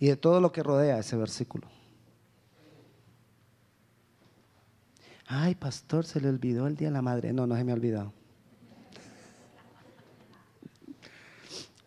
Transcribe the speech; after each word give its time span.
y 0.00 0.06
de 0.06 0.16
todo 0.16 0.40
lo 0.40 0.50
que 0.50 0.62
rodea 0.62 0.98
ese 0.98 1.14
versículo. 1.14 1.68
Ay, 5.26 5.54
pastor, 5.54 6.06
se 6.06 6.20
le 6.20 6.28
olvidó 6.28 6.66
el 6.66 6.74
Día 6.74 6.88
de 6.88 6.94
la 6.94 7.02
Madre. 7.02 7.32
No, 7.34 7.46
no 7.46 7.54
se 7.54 7.62
me 7.62 7.70
ha 7.70 7.74
olvidado. 7.74 8.12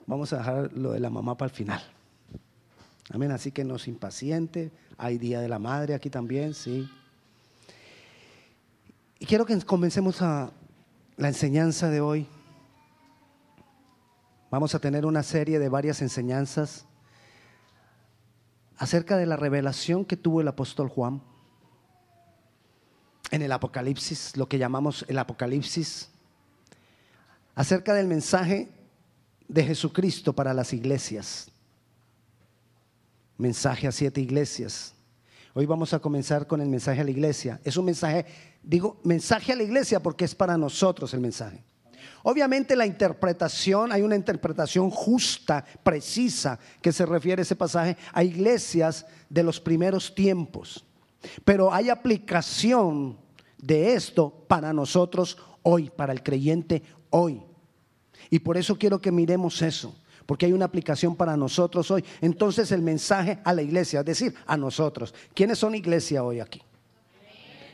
Vamos 0.05 0.31
a 0.31 0.37
dejar 0.37 0.71
lo 0.73 0.91
de 0.91 0.99
la 0.99 1.09
mamá 1.09 1.35
para 1.35 1.49
el 1.49 1.55
final. 1.55 1.81
Amén, 3.09 3.31
así 3.31 3.51
que 3.51 3.63
no 3.63 3.79
se 3.79 3.89
impaciente. 3.89 4.71
Hay 4.97 5.17
Día 5.17 5.41
de 5.41 5.49
la 5.49 5.59
Madre 5.59 5.95
aquí 5.95 6.09
también, 6.11 6.53
sí. 6.53 6.87
Y 9.17 9.25
quiero 9.25 9.45
que 9.45 9.59
comencemos 9.61 10.21
a 10.21 10.51
la 11.17 11.29
enseñanza 11.29 11.89
de 11.89 11.99
hoy. 11.99 12.27
Vamos 14.51 14.75
a 14.75 14.79
tener 14.79 15.05
una 15.07 15.23
serie 15.23 15.57
de 15.57 15.67
varias 15.67 16.01
enseñanzas 16.03 16.85
acerca 18.83 19.15
de 19.15 19.25
la 19.25 19.37
revelación 19.37 20.03
que 20.03 20.17
tuvo 20.17 20.41
el 20.41 20.47
apóstol 20.49 20.89
Juan 20.89 21.21
en 23.31 23.41
el 23.41 23.53
Apocalipsis, 23.53 24.35
lo 24.35 24.49
que 24.49 24.57
llamamos 24.57 25.05
el 25.07 25.17
Apocalipsis, 25.19 26.09
acerca 27.55 27.93
del 27.93 28.07
mensaje 28.07 28.67
de 29.47 29.63
Jesucristo 29.63 30.33
para 30.33 30.53
las 30.53 30.73
iglesias. 30.73 31.49
Mensaje 33.37 33.87
a 33.87 33.91
siete 33.93 34.19
iglesias. 34.19 34.93
Hoy 35.53 35.65
vamos 35.65 35.93
a 35.93 35.99
comenzar 35.99 36.45
con 36.45 36.59
el 36.59 36.67
mensaje 36.67 36.99
a 36.99 37.05
la 37.05 37.11
iglesia. 37.11 37.61
Es 37.63 37.77
un 37.77 37.85
mensaje, 37.85 38.25
digo, 38.61 38.99
mensaje 39.05 39.53
a 39.53 39.55
la 39.55 39.63
iglesia 39.63 40.03
porque 40.03 40.25
es 40.25 40.35
para 40.35 40.57
nosotros 40.57 41.13
el 41.13 41.21
mensaje. 41.21 41.63
Obviamente 42.23 42.75
la 42.75 42.85
interpretación, 42.85 43.91
hay 43.91 44.01
una 44.01 44.15
interpretación 44.15 44.89
justa, 44.89 45.65
precisa, 45.83 46.59
que 46.81 46.91
se 46.91 47.05
refiere 47.05 47.41
a 47.41 47.43
ese 47.43 47.55
pasaje 47.55 47.97
a 48.13 48.23
iglesias 48.23 49.05
de 49.29 49.43
los 49.43 49.59
primeros 49.59 50.13
tiempos. 50.15 50.85
Pero 51.45 51.73
hay 51.73 51.89
aplicación 51.89 53.17
de 53.57 53.93
esto 53.93 54.45
para 54.47 54.73
nosotros 54.73 55.37
hoy, 55.63 55.89
para 55.89 56.13
el 56.13 56.21
creyente 56.21 56.83
hoy. 57.09 57.41
Y 58.29 58.39
por 58.39 58.57
eso 58.57 58.77
quiero 58.77 58.99
que 58.99 59.11
miremos 59.11 59.61
eso, 59.61 59.95
porque 60.25 60.45
hay 60.45 60.53
una 60.53 60.65
aplicación 60.65 61.15
para 61.15 61.37
nosotros 61.37 61.89
hoy. 61.91 62.03
Entonces 62.21 62.71
el 62.71 62.81
mensaje 62.81 63.39
a 63.43 63.53
la 63.53 63.61
iglesia, 63.61 64.01
es 64.01 64.05
decir, 64.05 64.35
a 64.45 64.57
nosotros. 64.57 65.13
¿Quiénes 65.33 65.59
son 65.59 65.75
iglesia 65.75 66.23
hoy 66.23 66.39
aquí? 66.39 66.61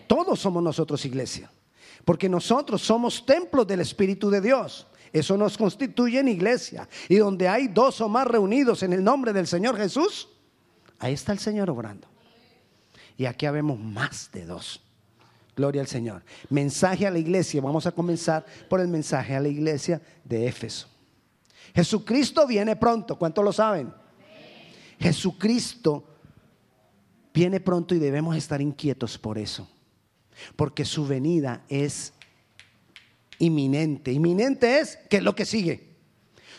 Todos 0.07 0.39
somos 0.39 0.63
nosotros 0.63 1.05
iglesia. 1.05 1.51
Porque 2.05 2.29
nosotros 2.29 2.81
somos 2.81 3.25
templos 3.25 3.67
del 3.67 3.81
Espíritu 3.81 4.29
de 4.29 4.41
Dios. 4.41 4.87
Eso 5.11 5.37
nos 5.37 5.57
constituye 5.57 6.19
en 6.19 6.27
iglesia. 6.27 6.87
Y 7.07 7.15
donde 7.15 7.47
hay 7.47 7.67
dos 7.67 7.99
o 8.01 8.09
más 8.09 8.27
reunidos 8.27 8.83
en 8.83 8.93
el 8.93 9.03
nombre 9.03 9.33
del 9.33 9.47
Señor 9.47 9.77
Jesús, 9.77 10.29
ahí 10.99 11.13
está 11.13 11.31
el 11.31 11.39
Señor 11.39 11.69
obrando. 11.69 12.07
Y 13.17 13.25
aquí 13.25 13.45
habemos 13.45 13.79
más 13.79 14.29
de 14.31 14.45
dos. 14.45 14.81
Gloria 15.55 15.81
al 15.81 15.87
Señor. 15.87 16.23
Mensaje 16.49 17.05
a 17.05 17.11
la 17.11 17.19
iglesia. 17.19 17.61
Vamos 17.61 17.85
a 17.85 17.91
comenzar 17.91 18.45
por 18.69 18.79
el 18.79 18.87
mensaje 18.87 19.35
a 19.35 19.39
la 19.39 19.49
iglesia 19.49 20.01
de 20.23 20.47
Éfeso. 20.47 20.87
Jesucristo 21.75 22.47
viene 22.47 22.75
pronto. 22.75 23.17
¿Cuántos 23.17 23.43
lo 23.43 23.51
saben? 23.51 23.93
Jesucristo 24.99 26.05
viene 27.33 27.59
pronto 27.59 27.93
y 27.93 27.99
debemos 27.99 28.35
estar 28.35 28.61
inquietos 28.61 29.17
por 29.17 29.37
eso 29.37 29.67
porque 30.55 30.85
su 30.85 31.05
venida 31.05 31.63
es 31.69 32.13
inminente. 33.39 34.11
Inminente 34.11 34.79
es 34.79 34.97
que 35.09 35.17
es 35.17 35.23
lo 35.23 35.35
que 35.35 35.45
sigue. 35.45 35.89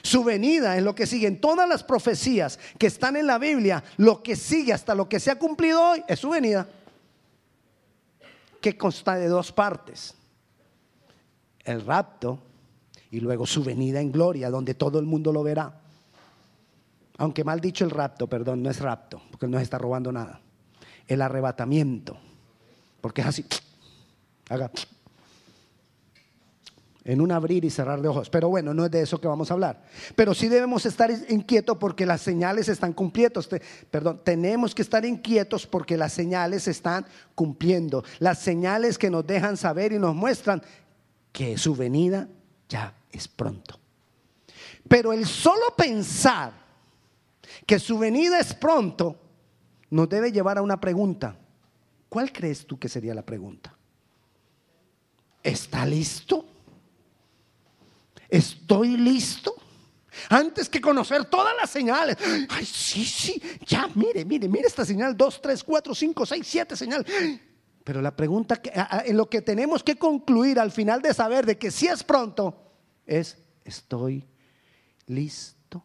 Su 0.02 0.24
venida 0.24 0.76
es 0.76 0.82
lo 0.82 0.94
que 0.94 1.06
sigue. 1.06 1.26
En 1.26 1.40
todas 1.40 1.68
las 1.68 1.84
profecías 1.84 2.58
que 2.78 2.86
están 2.86 3.16
en 3.16 3.26
la 3.26 3.38
Biblia, 3.38 3.84
lo 3.98 4.22
que 4.22 4.34
sigue 4.34 4.72
hasta 4.72 4.94
lo 4.94 5.08
que 5.08 5.20
se 5.20 5.30
ha 5.30 5.38
cumplido 5.38 5.82
hoy 5.82 6.02
es 6.08 6.18
su 6.18 6.30
venida. 6.30 6.66
Que 8.60 8.76
consta 8.76 9.16
de 9.16 9.28
dos 9.28 9.52
partes. 9.52 10.14
El 11.64 11.84
rapto 11.84 12.40
y 13.10 13.20
luego 13.20 13.46
su 13.46 13.62
venida 13.62 14.00
en 14.00 14.12
gloria, 14.12 14.50
donde 14.50 14.74
todo 14.74 14.98
el 14.98 15.06
mundo 15.06 15.32
lo 15.32 15.42
verá. 15.42 15.80
Aunque 17.18 17.44
mal 17.44 17.60
dicho 17.60 17.84
el 17.84 17.90
rapto, 17.90 18.26
perdón, 18.26 18.62
no 18.62 18.70
es 18.70 18.78
rapto, 18.80 19.20
porque 19.30 19.46
no 19.46 19.58
se 19.58 19.64
está 19.64 19.76
robando 19.76 20.10
nada. 20.10 20.40
El 21.06 21.20
arrebatamiento, 21.20 22.16
porque 23.00 23.20
es 23.20 23.26
así 23.26 23.44
Haga. 24.50 24.68
En 27.04 27.20
un 27.20 27.32
abrir 27.32 27.64
y 27.64 27.70
cerrar 27.70 28.02
de 28.02 28.08
ojos. 28.08 28.28
Pero 28.28 28.48
bueno, 28.48 28.74
no 28.74 28.84
es 28.84 28.90
de 28.90 29.00
eso 29.00 29.20
que 29.20 29.28
vamos 29.28 29.50
a 29.50 29.54
hablar. 29.54 29.82
Pero 30.16 30.34
sí 30.34 30.48
debemos 30.48 30.84
estar 30.84 31.10
inquietos 31.28 31.78
porque 31.78 32.04
las 32.04 32.20
señales 32.20 32.68
están 32.68 32.92
cumpliendo. 32.92 33.40
Perdón, 33.90 34.20
tenemos 34.24 34.74
que 34.74 34.82
estar 34.82 35.04
inquietos 35.04 35.66
porque 35.66 35.96
las 35.96 36.12
señales 36.12 36.68
están 36.68 37.06
cumpliendo. 37.34 38.04
Las 38.18 38.40
señales 38.40 38.98
que 38.98 39.08
nos 39.08 39.26
dejan 39.26 39.56
saber 39.56 39.92
y 39.92 39.98
nos 39.98 40.14
muestran 40.14 40.60
que 41.32 41.56
su 41.56 41.74
venida 41.76 42.28
ya 42.68 42.92
es 43.12 43.28
pronto. 43.28 43.78
Pero 44.88 45.12
el 45.12 45.26
solo 45.26 45.74
pensar 45.76 46.52
que 47.66 47.78
su 47.78 47.98
venida 47.98 48.40
es 48.40 48.52
pronto 48.52 49.16
nos 49.90 50.08
debe 50.08 50.32
llevar 50.32 50.58
a 50.58 50.62
una 50.62 50.80
pregunta. 50.80 51.36
¿Cuál 52.08 52.32
crees 52.32 52.66
tú 52.66 52.78
que 52.78 52.88
sería 52.88 53.14
la 53.14 53.24
pregunta? 53.24 53.76
¿Está 55.42 55.86
listo? 55.86 56.44
¿Estoy 58.28 58.96
listo? 58.96 59.54
Antes 60.28 60.68
que 60.68 60.80
conocer 60.80 61.24
todas 61.24 61.54
las 61.56 61.70
señales. 61.70 62.16
Ay, 62.48 62.64
sí, 62.64 63.04
sí, 63.04 63.42
ya, 63.66 63.88
mire, 63.94 64.24
mire, 64.24 64.48
mire 64.48 64.66
esta 64.66 64.84
señal, 64.84 65.16
dos, 65.16 65.40
tres, 65.40 65.64
cuatro, 65.64 65.94
cinco, 65.94 66.26
seis, 66.26 66.46
siete 66.46 66.76
señales. 66.76 67.06
Pero 67.84 68.02
la 68.02 68.14
pregunta 68.14 68.56
que, 68.56 68.72
en 69.06 69.16
lo 69.16 69.28
que 69.28 69.40
tenemos 69.40 69.82
que 69.82 69.96
concluir 69.96 70.58
al 70.58 70.70
final 70.70 71.00
de 71.00 71.14
saber 71.14 71.46
de 71.46 71.58
que 71.58 71.70
si 71.70 71.86
es 71.86 72.04
pronto 72.04 72.72
es, 73.06 73.38
¿estoy 73.64 74.26
listo? 75.06 75.82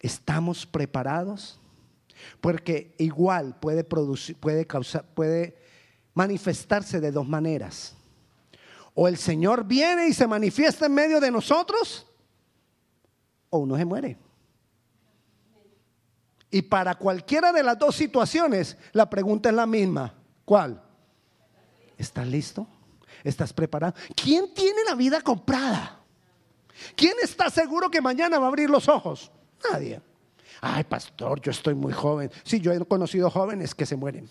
¿Estamos 0.00 0.66
preparados? 0.66 1.58
Porque 2.40 2.94
igual 2.98 3.58
puede 3.58 3.82
producir, 3.84 4.36
puede 4.36 4.66
causar, 4.66 5.04
puede 5.14 5.63
manifestarse 6.14 7.00
de 7.00 7.10
dos 7.10 7.28
maneras. 7.28 7.94
O 8.94 9.08
el 9.08 9.16
Señor 9.16 9.64
viene 9.64 10.08
y 10.08 10.14
se 10.14 10.26
manifiesta 10.26 10.86
en 10.86 10.94
medio 10.94 11.20
de 11.20 11.30
nosotros, 11.30 12.06
o 13.50 13.58
uno 13.58 13.76
se 13.76 13.84
muere. 13.84 14.16
Y 16.50 16.62
para 16.62 16.94
cualquiera 16.94 17.52
de 17.52 17.64
las 17.64 17.76
dos 17.76 17.96
situaciones, 17.96 18.76
la 18.92 19.10
pregunta 19.10 19.48
es 19.48 19.54
la 19.56 19.66
misma. 19.66 20.14
¿Cuál? 20.44 20.80
¿Estás 21.98 22.28
listo? 22.28 22.66
¿Estás 23.24 23.52
preparado? 23.52 23.94
¿Quién 24.14 24.54
tiene 24.54 24.84
la 24.86 24.94
vida 24.94 25.20
comprada? 25.20 25.98
¿Quién 26.94 27.14
está 27.22 27.50
seguro 27.50 27.90
que 27.90 28.00
mañana 28.00 28.38
va 28.38 28.46
a 28.46 28.48
abrir 28.48 28.70
los 28.70 28.88
ojos? 28.88 29.32
Nadie. 29.72 30.00
Ay, 30.60 30.84
pastor, 30.84 31.40
yo 31.40 31.50
estoy 31.50 31.74
muy 31.74 31.92
joven. 31.92 32.30
Sí, 32.44 32.60
yo 32.60 32.72
he 32.72 32.84
conocido 32.84 33.30
jóvenes 33.30 33.74
que 33.74 33.86
se 33.86 33.96
mueren. 33.96 34.30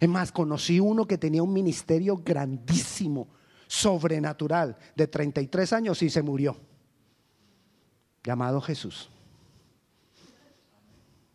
Es 0.00 0.08
más, 0.08 0.32
conocí 0.32 0.80
uno 0.80 1.06
que 1.06 1.18
tenía 1.18 1.42
un 1.42 1.52
ministerio 1.52 2.20
grandísimo, 2.24 3.28
sobrenatural, 3.66 4.76
de 4.94 5.06
33 5.06 5.72
años 5.72 6.02
y 6.02 6.10
se 6.10 6.22
murió, 6.22 6.56
llamado 8.22 8.60
Jesús. 8.60 9.10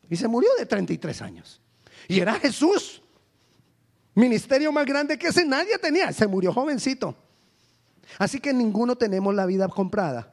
Y 0.10 0.16
se 0.16 0.28
murió 0.28 0.50
de 0.58 0.66
33 0.66 1.22
años. 1.22 1.62
Y 2.08 2.20
era 2.20 2.34
Jesús. 2.36 3.02
Ministerio 4.16 4.72
más 4.72 4.86
grande 4.86 5.18
que 5.18 5.28
ese 5.28 5.46
nadie 5.46 5.78
tenía. 5.78 6.12
Se 6.12 6.28
murió 6.28 6.52
jovencito. 6.52 7.16
Así 8.18 8.40
que 8.40 8.54
ninguno 8.54 8.96
tenemos 8.96 9.36
la 9.36 9.46
vida 9.46 9.68
comprada. 9.68 10.31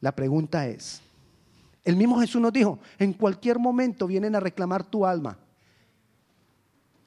La 0.00 0.12
pregunta 0.12 0.66
es, 0.66 1.00
el 1.84 1.96
mismo 1.96 2.20
Jesús 2.20 2.40
nos 2.40 2.52
dijo, 2.52 2.80
en 2.98 3.12
cualquier 3.12 3.58
momento 3.58 4.06
vienen 4.06 4.34
a 4.34 4.40
reclamar 4.40 4.84
tu 4.84 5.06
alma. 5.06 5.38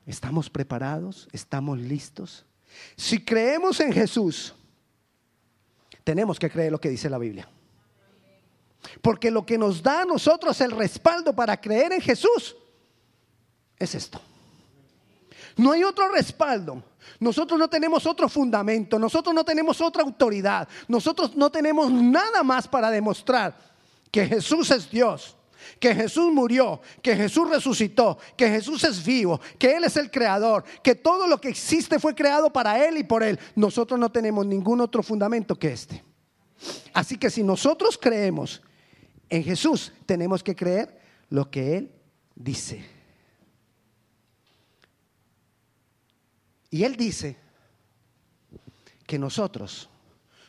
¿Estamos 0.06 0.50
preparados? 0.50 1.28
¿Estamos 1.32 1.80
listos? 1.80 2.46
Si 2.96 3.24
creemos 3.24 3.80
en 3.80 3.92
Jesús, 3.92 4.54
tenemos 6.04 6.38
que 6.38 6.50
creer 6.50 6.72
lo 6.72 6.80
que 6.80 6.90
dice 6.90 7.10
la 7.10 7.18
Biblia. 7.18 7.48
Porque 9.02 9.32
lo 9.32 9.46
que 9.46 9.58
nos 9.58 9.82
da 9.82 10.02
a 10.02 10.06
nosotros 10.06 10.60
el 10.62 10.72
respaldo 10.72 11.36
para 11.36 11.60
creer 11.60 11.94
en 11.94 12.02
Jesús 12.02 12.56
es 13.80 13.96
esto. 13.96 14.22
No 15.58 15.72
hay 15.72 15.84
otro 15.84 16.10
respaldo. 16.10 16.84
Nosotros 17.20 17.58
no 17.58 17.68
tenemos 17.68 18.06
otro 18.06 18.30
fundamento. 18.30 19.00
Nosotros 19.00 19.34
no 19.34 19.44
tenemos 19.44 19.82
otra 19.82 20.04
autoridad. 20.04 20.68
Nosotros 20.88 21.36
no 21.36 21.50
tenemos 21.50 21.92
nada 21.92 22.44
más 22.44 22.68
para 22.68 22.92
demostrar 22.92 23.58
que 24.12 24.28
Jesús 24.28 24.70
es 24.70 24.90
Dios 24.90 25.36
que 25.80 25.94
Jesús 25.96 26.32
murió, 26.32 26.82
que 27.02 27.16
Jesús 27.16 27.50
resucitó, 27.50 28.18
que 28.38 28.50
Jesús 28.50 28.84
es 28.84 29.04
vivo, 29.06 29.40
que 29.58 29.76
Él 29.76 29.84
es 29.84 29.98
el 29.98 30.12
creador, 30.12 30.64
que 30.84 30.96
todo 30.96 31.28
lo 31.28 31.40
que 31.40 31.50
existe 31.50 32.00
fue 32.00 32.16
creado 32.16 32.52
para 32.52 32.86
Él 32.86 32.98
y 32.98 33.04
por 33.04 33.24
Él. 33.24 33.40
Nosotros 33.56 34.00
no 34.00 34.12
tenemos 34.12 34.46
ningún 34.46 34.82
otro 34.82 35.04
fundamento 35.04 35.56
que 35.56 35.74
este. 35.74 36.04
Así 36.94 37.18
que 37.18 37.30
si 37.30 37.44
nosotros 37.44 37.98
creemos 37.98 38.62
en 39.30 39.44
Jesús 39.44 39.92
tenemos 40.06 40.44
que 40.44 40.56
creer 40.56 41.00
lo 41.30 41.50
que 41.50 41.78
Él 41.78 41.92
dice. 42.36 42.86
Y 46.70 46.84
Él 46.84 46.96
dice 46.96 47.38
que 49.06 49.20
nosotros 49.20 49.90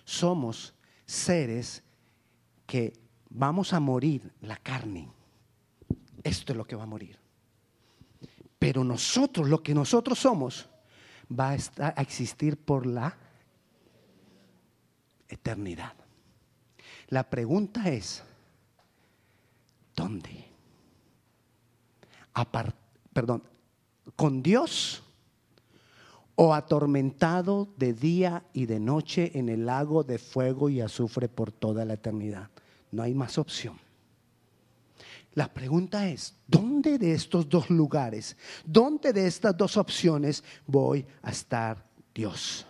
somos 0.05 0.75
seres 1.05 1.83
que 2.67 2.93
vamos 3.37 3.73
a 3.73 3.81
morir 3.81 4.33
la 4.41 4.57
carne. 4.57 5.09
Esto 6.25 6.53
es 6.53 6.57
lo 6.57 6.67
que 6.67 6.77
va 6.77 6.85
a 6.85 6.87
morir. 6.87 7.19
Pero 8.59 8.83
nosotros, 8.83 9.49
lo 9.49 9.63
que 9.63 9.75
nosotros 9.75 10.19
somos, 10.19 10.69
va 11.31 11.51
a, 11.51 11.55
estar, 11.55 11.95
a 11.97 12.03
existir 12.03 12.57
por 12.57 12.87
la 12.87 13.17
eternidad. 15.29 15.93
La 17.09 17.29
pregunta 17.29 17.89
es, 17.91 18.25
¿dónde? 19.95 20.45
perdón, 23.13 23.43
¿con 24.15 24.43
Dios 24.43 25.03
o 26.35 26.53
atormentado 26.53 27.69
de 27.79 27.95
día 27.95 28.45
y 28.53 28.67
de 28.67 28.79
noche 28.79 29.39
en 29.39 29.49
el 29.49 29.65
lago 29.65 30.05
de 30.05 30.19
fuego 30.19 30.69
y 30.69 30.83
azufre 30.83 31.29
por 31.29 31.51
toda 31.51 31.85
la 31.85 31.95
eternidad? 31.95 32.51
No 32.97 33.03
hay 33.03 33.13
más 33.13 33.37
opción. 33.37 33.79
La 35.35 35.53
pregunta 35.53 36.09
es, 36.09 36.35
¿dónde 36.47 36.97
de 36.97 37.13
estos 37.13 37.47
dos 37.47 37.69
lugares, 37.69 38.39
dónde 38.65 39.13
de 39.13 39.27
estas 39.27 39.55
dos 39.55 39.77
opciones 39.77 40.43
voy 40.67 41.05
a 41.21 41.31
estar 41.31 41.85
Dios? 42.15 42.65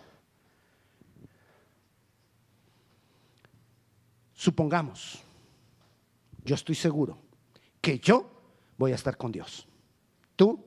Supongamos, 4.33 5.23
yo 6.43 6.55
estoy 6.55 6.75
seguro 6.75 7.17
que 7.79 7.97
yo 7.97 8.29
voy 8.77 8.91
a 8.91 8.95
estar 8.95 9.15
con 9.15 9.31
Dios. 9.31 9.65
¿Tú? 10.35 10.61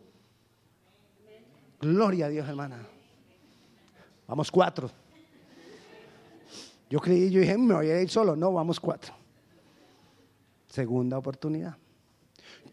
Gloria 1.78 2.26
a 2.26 2.28
Dios, 2.30 2.48
hermana. 2.48 2.78
Vamos 4.26 4.50
cuatro. 4.50 4.90
Yo 6.88 6.98
creí, 6.98 7.30
yo 7.30 7.42
dije, 7.42 7.58
me 7.58 7.74
voy 7.74 7.90
a 7.90 8.00
ir 8.00 8.08
solo. 8.08 8.34
No, 8.34 8.54
vamos 8.54 8.80
cuatro. 8.80 9.19
Segunda 10.70 11.18
oportunidad. 11.18 11.76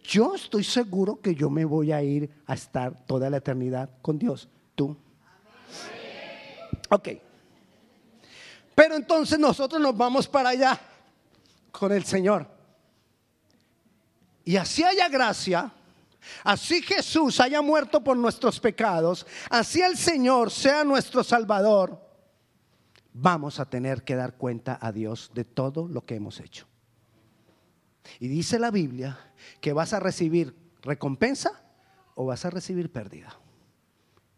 Yo 0.04 0.36
estoy 0.36 0.64
seguro 0.64 1.20
que 1.20 1.36
yo 1.36 1.50
me 1.50 1.66
voy 1.66 1.92
a 1.92 2.02
ir 2.02 2.30
a 2.46 2.54
estar 2.54 3.06
toda 3.06 3.30
la 3.30 3.38
eternidad 3.38 3.90
con 4.02 4.18
Dios. 4.18 4.48
¿Tú? 4.76 4.96
Ok. 6.90 7.10
Pero 8.76 8.96
entonces 8.96 9.40
nosotros 9.40 9.82
nos 9.82 9.98
vamos 9.98 10.28
para 10.28 10.50
allá 10.50 10.80
con 11.72 11.92
el 11.92 12.06
Señor. 12.06 12.48
Y 14.46 14.56
así 14.56 14.84
haya 14.84 15.10
gracia, 15.10 15.74
así 16.44 16.82
Jesús 16.82 17.40
haya 17.40 17.62
muerto 17.62 18.02
por 18.02 18.16
nuestros 18.16 18.60
pecados, 18.60 19.26
así 19.50 19.82
el 19.82 19.98
Señor 19.98 20.52
sea 20.52 20.86
nuestro 20.86 21.24
Salvador, 21.24 22.00
vamos 23.12 23.60
a 23.60 23.66
tener 23.66 24.04
que 24.04 24.16
dar 24.16 24.36
cuenta 24.36 24.78
a 24.80 24.92
Dios 24.92 25.32
de 25.34 25.44
todo 25.44 25.88
lo 25.90 26.06
que 26.06 26.16
hemos 26.16 26.40
hecho. 26.40 26.66
Y 28.19 28.27
dice 28.27 28.59
la 28.59 28.71
Biblia 28.71 29.18
que 29.62 29.74
vas 29.74 29.94
a 29.94 30.00
recibir 30.00 30.56
recompensa 30.81 31.63
o 32.15 32.25
vas 32.25 32.45
a 32.45 32.50
recibir 32.50 32.92
pérdida, 32.92 33.38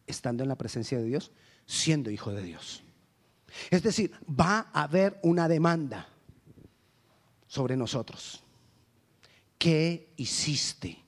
estando 0.07 0.43
en 0.43 0.49
la 0.49 0.57
presencia 0.57 0.97
de 0.97 1.05
Dios, 1.05 1.31
siendo 1.65 2.11
hijo 2.11 2.31
de 2.31 2.43
Dios. 2.43 2.83
Es 3.69 3.83
decir, 3.83 4.11
va 4.27 4.69
a 4.73 4.83
haber 4.83 5.19
una 5.23 5.47
demanda 5.47 6.07
sobre 7.47 7.75
nosotros. 7.75 8.43
¿Qué 9.57 10.13
hiciste? 10.17 11.03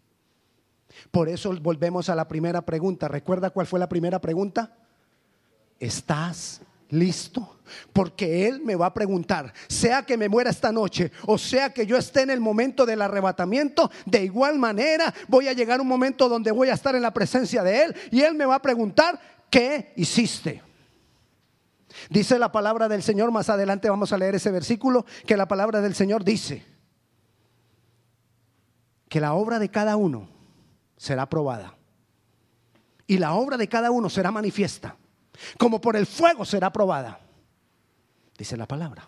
Por 1.12 1.30
eso 1.30 1.56
volvemos 1.62 2.10
a 2.10 2.16
la 2.16 2.28
primera 2.28 2.66
pregunta. 2.66 3.08
¿Recuerda 3.08 3.50
cuál 3.50 3.68
fue 3.68 3.80
la 3.80 3.90
primera 3.90 4.20
pregunta? 4.20 4.78
¿Estás 5.80 6.62
listo? 6.92 7.58
Porque 7.92 8.48
Él 8.48 8.62
me 8.62 8.76
va 8.76 8.88
a 8.88 8.94
preguntar, 8.94 9.54
sea 9.68 10.04
que 10.04 10.18
me 10.18 10.30
muera 10.30 10.50
esta 10.50 10.72
noche 10.72 11.12
o 11.26 11.38
sea 11.38 11.74
que 11.74 11.86
yo 11.86 11.98
esté 11.98 12.22
en 12.22 12.30
el 12.30 12.40
momento 12.40 12.86
del 12.86 13.02
arrebatamiento, 13.02 13.90
de 14.06 14.24
igual 14.24 14.60
manera 14.60 15.14
voy 15.28 15.48
a 15.48 15.54
llegar 15.54 15.82
un 15.82 15.88
momento 15.88 16.30
donde 16.30 16.52
voy 16.52 16.70
a 16.70 16.74
estar 16.74 16.96
en 16.96 17.02
la 17.02 17.14
presencia 17.14 17.64
de 17.64 17.84
Él 17.84 17.96
y 18.12 18.22
Él 18.22 18.36
me 18.36 18.46
va 18.46 18.56
a 18.56 18.62
preguntar, 18.62 19.20
¿qué 19.50 19.94
hiciste? 19.96 20.62
Dice 22.10 22.40
la 22.40 22.52
palabra 22.52 22.88
del 22.88 23.04
Señor, 23.04 23.32
más 23.32 23.50
adelante 23.50 23.90
vamos 23.90 24.14
a 24.14 24.18
leer 24.18 24.36
ese 24.36 24.52
versículo, 24.52 25.06
que 25.26 25.38
la 25.38 25.48
palabra 25.48 25.82
del 25.82 25.96
Señor 25.96 26.24
dice 26.24 26.66
que 29.10 29.20
la 29.20 29.34
obra 29.34 29.60
de 29.60 29.70
cada 29.70 29.98
uno 29.98 30.30
será 30.96 31.28
probada 31.28 31.76
y 33.08 33.18
la 33.18 33.34
obra 33.34 33.58
de 33.58 33.68
cada 33.68 33.92
uno 33.92 34.10
será 34.10 34.32
manifiesta, 34.32 34.96
como 35.58 35.82
por 35.82 35.96
el 35.96 36.06
fuego 36.06 36.46
será 36.46 36.72
probada, 36.72 37.20
dice 38.38 38.58
la 38.58 38.68
palabra. 38.68 39.08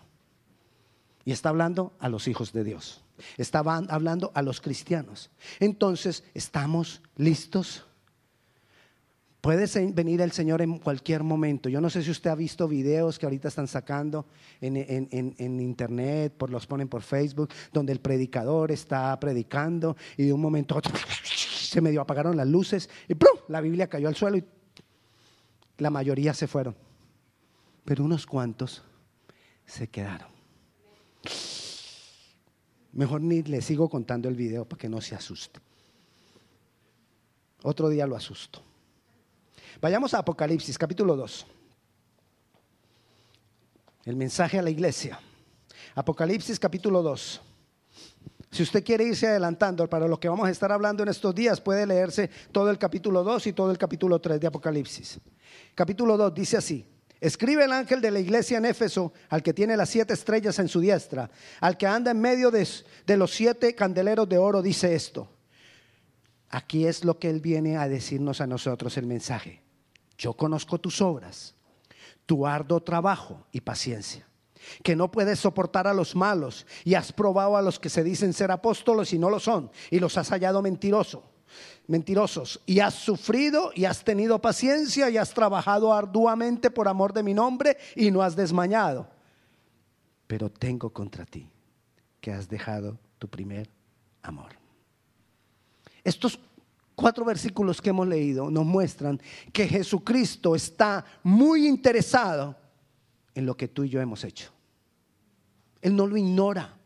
Y 1.24 1.32
está 1.32 1.48
hablando 1.48 1.94
a 2.00 2.08
los 2.08 2.28
hijos 2.28 2.52
de 2.52 2.64
Dios, 2.64 3.02
estaba 3.38 3.76
hablando 3.76 4.30
a 4.34 4.42
los 4.42 4.60
cristianos. 4.60 5.30
Entonces, 5.58 6.24
¿estamos 6.34 7.00
listos? 7.16 7.86
Puede 9.44 9.66
venir 9.92 10.22
el 10.22 10.32
Señor 10.32 10.62
en 10.62 10.78
cualquier 10.78 11.22
momento. 11.22 11.68
Yo 11.68 11.78
no 11.78 11.90
sé 11.90 12.02
si 12.02 12.10
usted 12.10 12.30
ha 12.30 12.34
visto 12.34 12.66
videos 12.66 13.18
que 13.18 13.26
ahorita 13.26 13.48
están 13.48 13.68
sacando 13.68 14.24
en, 14.58 15.60
internet, 15.60 16.32
por, 16.34 16.48
los 16.48 16.66
ponen 16.66 16.88
por 16.88 17.02
Facebook, 17.02 17.50
donde 17.70 17.92
el 17.92 18.00
predicador 18.00 18.72
está 18.72 19.20
predicando 19.20 19.98
y 20.16 20.24
de 20.24 20.32
un 20.32 20.40
momento 20.40 20.74
a 20.74 20.78
otro 20.78 20.94
se 21.24 21.82
medio 21.82 22.00
apagaron 22.00 22.38
las 22.38 22.48
luces 22.48 22.88
y 23.06 23.14
la 23.48 23.60
Biblia 23.60 23.86
cayó 23.86 24.08
al 24.08 24.14
suelo 24.14 24.38
y 24.38 24.44
la 25.78 25.90
mayoría 25.90 26.34
se 26.34 26.46
fueron. 26.46 26.76
Pero 27.84 28.04
unos 28.04 28.26
cuantos 28.26 28.82
se 29.66 29.88
quedaron. 29.88 30.28
Mejor 32.92 33.20
ni 33.20 33.42
le 33.42 33.60
sigo 33.60 33.88
contando 33.88 34.28
el 34.28 34.36
video 34.36 34.64
para 34.64 34.80
que 34.80 34.88
no 34.88 35.00
se 35.00 35.14
asuste. 35.14 35.60
Otro 37.62 37.88
día 37.88 38.06
lo 38.06 38.14
asusto. 38.14 38.62
Vayamos 39.80 40.14
a 40.14 40.18
Apocalipsis 40.18 40.78
capítulo 40.78 41.16
2. 41.16 41.46
El 44.04 44.16
mensaje 44.16 44.58
a 44.58 44.62
la 44.62 44.70
iglesia. 44.70 45.18
Apocalipsis 45.94 46.60
capítulo 46.60 47.02
2. 47.02 47.40
Si 48.54 48.62
usted 48.62 48.84
quiere 48.84 49.04
irse 49.04 49.26
adelantando 49.26 49.88
para 49.90 50.06
lo 50.06 50.18
que 50.20 50.28
vamos 50.28 50.46
a 50.46 50.50
estar 50.50 50.70
hablando 50.70 51.02
en 51.02 51.08
estos 51.08 51.34
días, 51.34 51.60
puede 51.60 51.86
leerse 51.86 52.30
todo 52.52 52.70
el 52.70 52.78
capítulo 52.78 53.24
2 53.24 53.48
y 53.48 53.52
todo 53.52 53.72
el 53.72 53.78
capítulo 53.78 54.20
3 54.20 54.40
de 54.40 54.46
Apocalipsis. 54.46 55.18
Capítulo 55.74 56.16
2 56.16 56.32
dice 56.32 56.56
así. 56.56 56.86
Escribe 57.20 57.64
el 57.64 57.72
ángel 57.72 58.00
de 58.00 58.10
la 58.10 58.20
iglesia 58.20 58.58
en 58.58 58.66
Éfeso, 58.66 59.12
al 59.28 59.42
que 59.42 59.52
tiene 59.52 59.76
las 59.76 59.88
siete 59.88 60.14
estrellas 60.14 60.58
en 60.58 60.68
su 60.68 60.78
diestra, 60.80 61.30
al 61.60 61.76
que 61.76 61.86
anda 61.86 62.12
en 62.12 62.20
medio 62.20 62.50
de, 62.50 62.68
de 63.06 63.16
los 63.16 63.32
siete 63.32 63.74
candeleros 63.74 64.28
de 64.28 64.38
oro, 64.38 64.62
dice 64.62 64.94
esto. 64.94 65.28
Aquí 66.50 66.86
es 66.86 67.04
lo 67.04 67.18
que 67.18 67.30
él 67.30 67.40
viene 67.40 67.76
a 67.76 67.88
decirnos 67.88 68.40
a 68.40 68.46
nosotros 68.46 68.96
el 68.96 69.06
mensaje 69.06 69.64
yo 70.16 70.34
conozco 70.34 70.78
tus 70.78 71.00
obras, 71.00 71.54
tu 72.26 72.46
arduo 72.46 72.82
trabajo 72.82 73.46
y 73.52 73.60
paciencia, 73.60 74.26
que 74.82 74.96
no 74.96 75.10
puedes 75.10 75.40
soportar 75.40 75.86
a 75.86 75.94
los 75.94 76.14
malos 76.14 76.66
y 76.84 76.94
has 76.94 77.12
probado 77.12 77.56
a 77.56 77.62
los 77.62 77.78
que 77.78 77.88
se 77.88 78.04
dicen 78.04 78.32
ser 78.32 78.50
apóstolos 78.50 79.12
y 79.12 79.18
no 79.18 79.30
lo 79.30 79.40
son, 79.40 79.70
y 79.90 79.98
los 79.98 80.16
has 80.18 80.30
hallado 80.30 80.62
mentiroso, 80.62 81.24
mentirosos, 81.86 82.60
y 82.66 82.80
has 82.80 82.94
sufrido 82.94 83.70
y 83.74 83.84
has 83.84 84.04
tenido 84.04 84.40
paciencia 84.40 85.10
y 85.10 85.16
has 85.16 85.32
trabajado 85.32 85.92
arduamente 85.92 86.70
por 86.70 86.88
amor 86.88 87.12
de 87.12 87.22
mi 87.22 87.34
nombre 87.34 87.76
y 87.94 88.10
no 88.10 88.22
has 88.22 88.36
desmañado. 88.36 89.08
Pero 90.26 90.50
tengo 90.50 90.90
contra 90.90 91.26
ti 91.26 91.50
que 92.20 92.32
has 92.32 92.48
dejado 92.48 92.98
tu 93.18 93.28
primer 93.28 93.68
amor. 94.22 94.52
Estos 96.02 96.38
cuatro 96.94 97.24
versículos 97.24 97.80
que 97.80 97.90
hemos 97.90 98.06
leído 98.06 98.50
nos 98.50 98.64
muestran 98.64 99.20
que 99.52 99.66
Jesucristo 99.68 100.54
está 100.54 101.04
muy 101.22 101.66
interesado 101.66 102.56
en 103.34 103.46
lo 103.46 103.56
que 103.56 103.68
tú 103.68 103.84
y 103.84 103.88
yo 103.88 104.00
hemos 104.00 104.24
hecho. 104.24 104.50
Él 105.80 105.96
no 105.96 106.06
lo 106.06 106.16
ignora. 106.16 106.76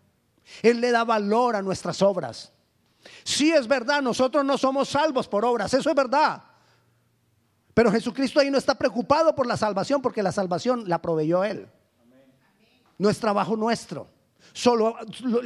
Él 0.63 0.81
le 0.81 0.91
da 0.91 1.05
valor 1.05 1.57
a 1.57 1.63
nuestras 1.63 2.03
obras. 2.03 2.53
Sí 3.25 3.53
es 3.53 3.69
verdad, 3.69 4.03
nosotros 4.03 4.45
no 4.45 4.59
somos 4.59 4.89
salvos 4.89 5.29
por 5.29 5.45
obras, 5.45 5.73
eso 5.75 5.89
es 5.89 5.97
verdad. 5.97 6.43
Pero 7.75 7.93
Jesucristo 7.93 8.41
ahí 8.41 8.51
no 8.51 8.59
está 8.59 8.75
preocupado 8.75 9.35
por 9.35 9.47
la 9.47 9.57
salvación 9.57 10.03
porque 10.03 10.23
la 10.23 10.33
salvación 10.33 10.89
la 10.89 11.01
proveyó 11.01 11.45
Él. 11.45 11.69
No 12.99 13.09
es 13.09 13.21
trabajo 13.21 13.57
nuestro. 13.57 14.09
Solo 14.53 14.97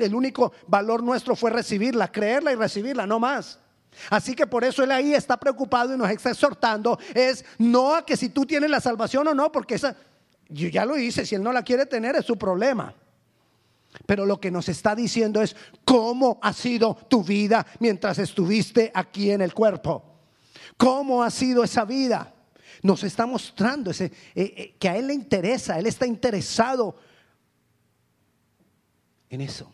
el 0.00 0.14
único 0.14 0.52
valor 0.66 1.02
nuestro 1.02 1.36
fue 1.36 1.50
recibirla, 1.50 2.10
creerla 2.10 2.52
y 2.52 2.54
recibirla, 2.54 3.06
no 3.06 3.20
más. 3.20 3.58
Así 4.08 4.34
que 4.34 4.46
por 4.46 4.64
eso 4.64 4.82
él 4.82 4.90
ahí 4.90 5.12
está 5.12 5.36
preocupado 5.36 5.94
y 5.94 5.98
nos 5.98 6.08
está 6.08 6.30
exhortando. 6.30 6.98
Es 7.12 7.44
no 7.58 7.94
a 7.94 8.06
que 8.06 8.16
si 8.16 8.30
tú 8.30 8.46
tienes 8.46 8.70
la 8.70 8.80
salvación 8.80 9.28
o 9.28 9.34
no, 9.34 9.52
porque 9.52 9.74
esa, 9.74 9.94
yo 10.52 10.68
ya 10.68 10.84
lo 10.84 10.98
hice, 10.98 11.26
si 11.26 11.34
él 11.34 11.42
no 11.42 11.52
la 11.52 11.62
quiere 11.62 11.86
tener 11.86 12.16
es 12.16 12.24
su 12.24 12.36
problema. 12.36 12.94
Pero 14.06 14.24
lo 14.24 14.40
que 14.40 14.50
nos 14.50 14.68
está 14.68 14.94
diciendo 14.94 15.42
es 15.42 15.54
cómo 15.84 16.38
ha 16.42 16.52
sido 16.52 16.96
tu 17.08 17.22
vida 17.22 17.66
mientras 17.78 18.18
estuviste 18.18 18.90
aquí 18.94 19.30
en 19.30 19.42
el 19.42 19.52
cuerpo. 19.52 20.04
¿Cómo 20.76 21.22
ha 21.22 21.30
sido 21.30 21.62
esa 21.62 21.84
vida? 21.84 22.34
Nos 22.82 23.04
está 23.04 23.26
mostrando 23.26 23.90
ese, 23.90 24.06
eh, 24.06 24.54
eh, 24.56 24.76
que 24.78 24.88
a 24.88 24.96
Él 24.96 25.08
le 25.08 25.14
interesa, 25.14 25.78
Él 25.78 25.86
está 25.86 26.06
interesado 26.06 26.96
en 29.28 29.40
eso. 29.42 29.72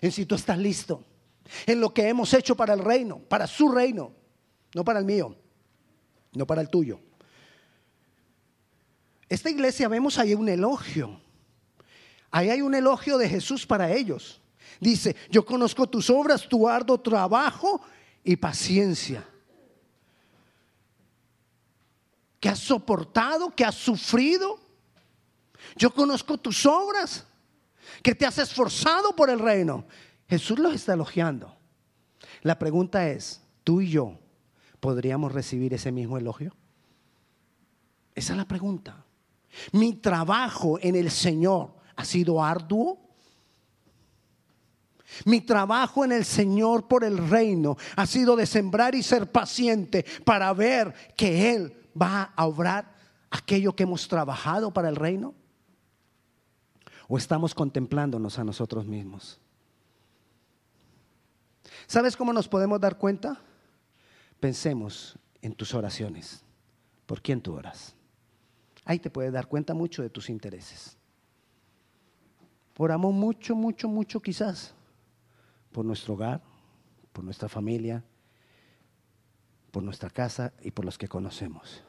En 0.00 0.10
si 0.10 0.26
tú 0.26 0.34
estás 0.34 0.58
listo, 0.58 1.04
en 1.66 1.80
lo 1.80 1.94
que 1.94 2.08
hemos 2.08 2.34
hecho 2.34 2.56
para 2.56 2.74
el 2.74 2.80
reino, 2.80 3.18
para 3.20 3.46
su 3.46 3.70
reino, 3.70 4.12
no 4.74 4.84
para 4.84 4.98
el 4.98 5.04
mío, 5.04 5.36
no 6.32 6.46
para 6.46 6.60
el 6.60 6.68
tuyo. 6.68 7.00
Esta 9.32 9.48
iglesia 9.48 9.88
vemos 9.88 10.18
ahí 10.18 10.34
un 10.34 10.46
elogio. 10.46 11.18
Ahí 12.30 12.50
hay 12.50 12.60
un 12.60 12.74
elogio 12.74 13.16
de 13.16 13.26
Jesús 13.30 13.66
para 13.66 13.90
ellos. 13.90 14.42
Dice, 14.78 15.16
yo 15.30 15.42
conozco 15.42 15.86
tus 15.86 16.10
obras, 16.10 16.46
tu 16.46 16.68
arduo 16.68 17.00
trabajo 17.00 17.80
y 18.22 18.36
paciencia. 18.36 19.26
Que 22.38 22.50
has 22.50 22.58
soportado, 22.58 23.48
que 23.56 23.64
has 23.64 23.74
sufrido. 23.74 24.60
Yo 25.76 25.94
conozco 25.94 26.36
tus 26.36 26.66
obras, 26.66 27.24
que 28.02 28.14
te 28.14 28.26
has 28.26 28.36
esforzado 28.36 29.16
por 29.16 29.30
el 29.30 29.38
reino. 29.38 29.86
Jesús 30.28 30.58
los 30.58 30.74
está 30.74 30.92
elogiando. 30.92 31.56
La 32.42 32.58
pregunta 32.58 33.08
es, 33.08 33.40
¿tú 33.64 33.80
y 33.80 33.88
yo 33.88 34.18
podríamos 34.78 35.32
recibir 35.32 35.72
ese 35.72 35.90
mismo 35.90 36.18
elogio? 36.18 36.54
Esa 38.14 38.34
es 38.34 38.36
la 38.36 38.46
pregunta. 38.46 39.06
Mi 39.72 39.94
trabajo 39.94 40.78
en 40.80 40.96
el 40.96 41.10
Señor 41.10 41.74
ha 41.96 42.04
sido 42.04 42.42
arduo. 42.42 42.98
Mi 45.26 45.42
trabajo 45.42 46.04
en 46.04 46.12
el 46.12 46.24
Señor 46.24 46.88
por 46.88 47.04
el 47.04 47.28
reino 47.28 47.76
ha 47.96 48.06
sido 48.06 48.34
de 48.34 48.46
sembrar 48.46 48.94
y 48.94 49.02
ser 49.02 49.30
paciente 49.30 50.06
para 50.24 50.52
ver 50.54 50.94
que 51.16 51.54
Él 51.54 51.76
va 52.00 52.32
a 52.34 52.46
obrar 52.46 52.94
aquello 53.30 53.76
que 53.76 53.82
hemos 53.82 54.08
trabajado 54.08 54.72
para 54.72 54.88
el 54.88 54.96
reino. 54.96 55.34
¿O 57.08 57.18
estamos 57.18 57.54
contemplándonos 57.54 58.38
a 58.38 58.44
nosotros 58.44 58.86
mismos? 58.86 59.38
¿Sabes 61.86 62.16
cómo 62.16 62.32
nos 62.32 62.48
podemos 62.48 62.80
dar 62.80 62.96
cuenta? 62.96 63.38
Pensemos 64.40 65.18
en 65.42 65.54
tus 65.54 65.74
oraciones. 65.74 66.42
¿Por 67.04 67.20
quién 67.20 67.42
tú 67.42 67.54
oras? 67.54 67.94
Ahí 68.84 68.98
te 68.98 69.10
puedes 69.10 69.32
dar 69.32 69.46
cuenta 69.46 69.74
mucho 69.74 70.02
de 70.02 70.10
tus 70.10 70.28
intereses. 70.28 70.96
Oramos 72.76 73.14
mucho, 73.14 73.54
mucho, 73.54 73.88
mucho 73.88 74.20
quizás 74.20 74.74
por 75.70 75.84
nuestro 75.84 76.14
hogar, 76.14 76.42
por 77.12 77.24
nuestra 77.24 77.48
familia, 77.48 78.02
por 79.70 79.82
nuestra 79.82 80.10
casa 80.10 80.52
y 80.62 80.70
por 80.70 80.84
los 80.84 80.98
que 80.98 81.08
conocemos. 81.08 81.82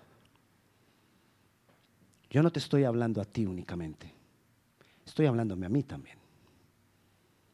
Yo 2.30 2.42
no 2.44 2.52
te 2.52 2.60
estoy 2.60 2.84
hablando 2.84 3.22
a 3.22 3.26
ti 3.26 3.46
únicamente, 3.46 4.14
estoy 5.06 5.26
hablándome 5.26 5.66
a 5.66 5.70
mí 5.70 5.84
también. 5.84 6.18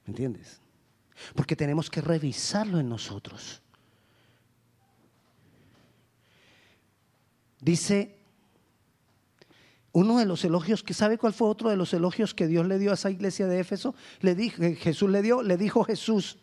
¿Me 0.05 0.11
entiendes? 0.11 0.61
Porque 1.35 1.55
tenemos 1.55 1.89
que 1.89 2.01
revisarlo 2.01 2.79
en 2.79 2.89
nosotros. 2.89 3.61
Dice 7.59 8.18
uno 9.91 10.17
de 10.19 10.25
los 10.25 10.43
elogios, 10.45 10.83
que 10.83 10.93
sabe 10.93 11.17
cuál 11.17 11.33
fue 11.33 11.47
otro 11.47 11.69
de 11.69 11.75
los 11.75 11.93
elogios 11.93 12.33
que 12.33 12.47
Dios 12.47 12.65
le 12.67 12.77
dio 12.77 12.91
a 12.91 12.93
esa 12.93 13.09
iglesia 13.09 13.47
de 13.47 13.59
Éfeso? 13.59 13.95
Le 14.21 14.35
dijo, 14.35 14.61
Jesús 14.77 15.09
le 15.09 15.21
dio, 15.21 15.41
le 15.41 15.57
dijo 15.57 15.83
Jesús, 15.83 16.37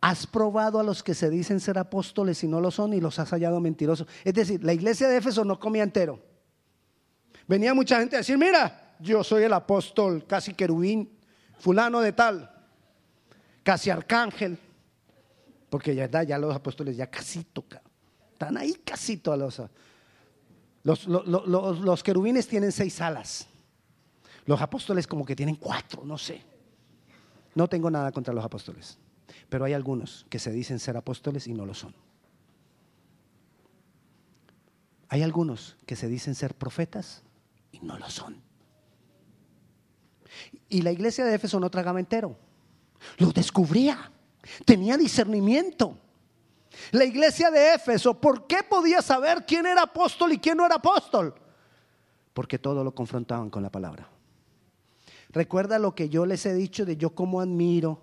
has 0.00 0.26
probado 0.26 0.78
a 0.78 0.82
los 0.82 1.02
que 1.02 1.14
se 1.14 1.30
dicen 1.30 1.58
ser 1.58 1.78
apóstoles 1.78 2.44
y 2.44 2.48
no 2.48 2.60
lo 2.60 2.70
son 2.70 2.92
y 2.92 3.00
los 3.00 3.18
has 3.18 3.30
hallado 3.30 3.60
mentirosos. 3.60 4.06
Es 4.24 4.34
decir, 4.34 4.62
la 4.62 4.72
iglesia 4.72 5.08
de 5.08 5.16
Éfeso 5.16 5.44
no 5.44 5.58
comía 5.58 5.82
entero. 5.82 6.20
Venía 7.48 7.74
mucha 7.74 7.98
gente 7.98 8.16
a 8.16 8.18
decir, 8.18 8.36
mira, 8.38 8.94
yo 9.00 9.24
soy 9.24 9.44
el 9.44 9.52
apóstol, 9.52 10.24
casi 10.26 10.54
querubín, 10.54 11.18
fulano 11.58 12.00
de 12.00 12.12
tal, 12.12 12.50
casi 13.62 13.90
arcángel, 13.90 14.58
porque 15.70 15.94
ya, 15.94 16.22
ya 16.22 16.38
los 16.38 16.54
apóstoles 16.54 16.96
ya 16.96 17.08
casi 17.08 17.44
tocan, 17.44 17.82
están 18.36 18.58
ahí 18.58 18.74
casi 18.84 19.20
a 19.24 19.36
los 19.36 19.62
los, 20.84 22.02
querubines 22.04 22.46
tienen 22.46 22.70
seis 22.70 23.00
alas. 23.00 23.48
Los 24.44 24.60
apóstoles 24.60 25.06
como 25.06 25.24
que 25.24 25.34
tienen 25.34 25.56
cuatro, 25.56 26.04
no 26.04 26.18
sé. 26.18 26.42
No 27.54 27.66
tengo 27.66 27.90
nada 27.90 28.12
contra 28.12 28.32
los 28.32 28.44
apóstoles. 28.44 28.98
Pero 29.48 29.64
hay 29.64 29.72
algunos 29.72 30.26
que 30.28 30.38
se 30.38 30.52
dicen 30.52 30.78
ser 30.78 30.96
apóstoles 30.96 31.48
y 31.48 31.54
no 31.54 31.66
lo 31.66 31.74
son. 31.74 31.94
Hay 35.08 35.22
algunos 35.22 35.76
que 35.86 35.96
se 35.96 36.08
dicen 36.08 36.34
ser 36.34 36.54
profetas 36.54 37.22
y 37.72 37.80
no 37.80 37.98
lo 37.98 38.08
son. 38.10 38.36
Y 40.68 40.82
la 40.82 40.92
iglesia 40.92 41.24
de 41.24 41.34
Éfeso 41.34 41.58
no 41.58 41.70
tragaba 41.70 41.98
entero. 41.98 42.36
Lo 43.18 43.32
descubría. 43.32 44.12
Tenía 44.64 44.96
discernimiento. 44.96 45.98
La 46.92 47.04
iglesia 47.04 47.50
de 47.50 47.74
Éfeso, 47.74 48.14
¿por 48.14 48.46
qué 48.46 48.58
podía 48.68 49.02
saber 49.02 49.44
quién 49.46 49.66
era 49.66 49.82
apóstol 49.82 50.32
y 50.32 50.38
quién 50.38 50.56
no 50.56 50.66
era 50.66 50.76
apóstol? 50.76 51.34
Porque 52.32 52.58
todo 52.58 52.84
lo 52.84 52.94
confrontaban 52.94 53.50
con 53.50 53.62
la 53.62 53.70
palabra. 53.70 54.08
Recuerda 55.30 55.78
lo 55.78 55.94
que 55.94 56.08
yo 56.08 56.26
les 56.26 56.46
he 56.46 56.54
dicho 56.54 56.84
de 56.84 56.96
yo 56.96 57.10
como 57.10 57.40
admiro. 57.40 58.02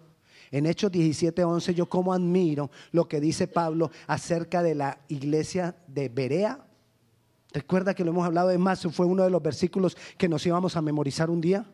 En 0.51 0.67
Hechos 0.67 0.91
17:11 0.91 1.73
yo 1.73 1.87
como 1.87 2.13
admiro 2.13 2.69
lo 2.91 3.07
que 3.07 3.19
dice 3.19 3.47
Pablo 3.47 3.89
acerca 4.05 4.61
de 4.61 4.75
la 4.75 4.99
iglesia 5.07 5.75
de 5.87 6.09
Berea. 6.09 6.59
Recuerda 7.51 7.93
que 7.93 8.03
lo 8.03 8.11
hemos 8.11 8.25
hablado 8.25 8.49
de 8.49 8.57
más, 8.57 8.81
fue 8.91 9.05
uno 9.05 9.23
de 9.23 9.29
los 9.29 9.41
versículos 9.41 9.95
que 10.17 10.27
nos 10.27 10.45
íbamos 10.45 10.75
a 10.75 10.81
memorizar 10.81 11.29
un 11.29 11.41
día. 11.41 11.65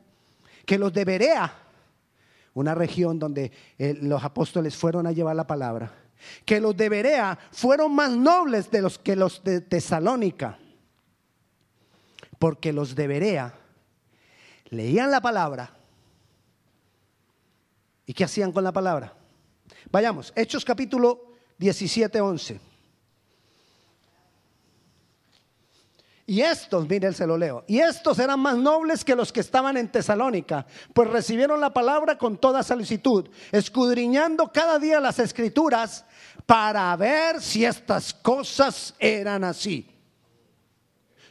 Que 0.65 0.77
los 0.77 0.93
de 0.93 1.05
Berea, 1.05 1.53
una 2.53 2.75
región 2.75 3.17
donde 3.17 3.51
eh, 3.77 3.97
los 4.01 4.23
apóstoles 4.23 4.75
fueron 4.75 5.07
a 5.07 5.11
llevar 5.11 5.35
la 5.35 5.47
palabra, 5.47 5.91
que 6.45 6.59
los 6.59 6.75
de 6.75 6.89
Berea 6.89 7.37
fueron 7.51 7.93
más 7.93 8.11
nobles 8.11 8.69
de 8.71 8.81
los 8.81 8.99
que 8.99 9.15
los 9.15 9.43
de 9.43 9.61
Tesalónica. 9.61 10.57
Porque 12.37 12.71
los 12.73 12.95
de 12.95 13.07
Berea 13.07 13.53
leían 14.69 15.11
la 15.11 15.21
palabra. 15.21 15.73
¿Y 18.05 18.13
qué 18.13 18.23
hacían 18.23 18.51
con 18.51 18.63
la 18.63 18.71
palabra? 18.71 19.13
Vayamos, 19.91 20.33
Hechos 20.35 20.65
capítulo 20.65 21.33
17, 21.57 22.21
11. 22.21 22.68
Y 26.29 26.41
estos, 26.41 26.87
miren, 26.87 27.11
se 27.11 27.25
lo 27.25 27.39
leo. 27.39 27.63
Y 27.65 27.79
estos 27.79 28.19
eran 28.19 28.39
más 28.39 28.55
nobles 28.55 29.03
que 29.03 29.15
los 29.15 29.33
que 29.33 29.39
estaban 29.39 29.77
en 29.77 29.91
Tesalónica, 29.91 30.63
pues 30.93 31.09
recibieron 31.09 31.59
la 31.59 31.73
palabra 31.73 32.19
con 32.19 32.37
toda 32.37 32.61
solicitud, 32.61 33.27
escudriñando 33.51 34.51
cada 34.53 34.77
día 34.77 34.99
las 34.99 35.17
escrituras 35.17 36.05
para 36.45 36.95
ver 36.97 37.41
si 37.41 37.65
estas 37.65 38.13
cosas 38.13 38.93
eran 38.99 39.43
así. 39.43 39.89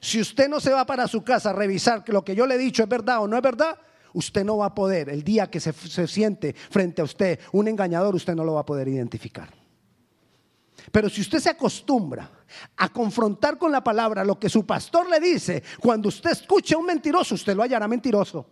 Si 0.00 0.20
usted 0.20 0.48
no 0.48 0.58
se 0.58 0.72
va 0.72 0.84
para 0.84 1.06
su 1.06 1.22
casa 1.22 1.50
a 1.50 1.52
revisar 1.52 2.02
que 2.02 2.12
lo 2.12 2.24
que 2.24 2.34
yo 2.34 2.44
le 2.44 2.56
he 2.56 2.58
dicho 2.58 2.82
es 2.82 2.88
verdad 2.88 3.22
o 3.22 3.28
no 3.28 3.36
es 3.36 3.42
verdad, 3.42 3.78
usted 4.14 4.44
no 4.44 4.56
va 4.56 4.66
a 4.66 4.74
poder, 4.74 5.10
el 5.10 5.22
día 5.22 5.48
que 5.48 5.60
se, 5.60 5.72
se 5.72 6.08
siente 6.08 6.54
frente 6.54 7.02
a 7.02 7.04
usted 7.04 7.38
un 7.52 7.68
engañador, 7.68 8.16
usted 8.16 8.34
no 8.34 8.42
lo 8.42 8.54
va 8.54 8.62
a 8.62 8.66
poder 8.66 8.88
identificar. 8.88 9.48
Pero 10.90 11.08
si 11.08 11.20
usted 11.20 11.38
se 11.38 11.50
acostumbra 11.50 12.38
a 12.76 12.88
confrontar 12.88 13.58
con 13.58 13.72
la 13.72 13.82
palabra 13.82 14.24
lo 14.24 14.38
que 14.38 14.48
su 14.48 14.64
pastor 14.64 15.08
le 15.08 15.20
dice, 15.20 15.62
cuando 15.80 16.08
usted 16.08 16.30
escuche 16.30 16.74
a 16.74 16.78
un 16.78 16.86
mentiroso, 16.86 17.34
usted 17.34 17.54
lo 17.54 17.62
hallará 17.62 17.86
mentiroso. 17.88 18.46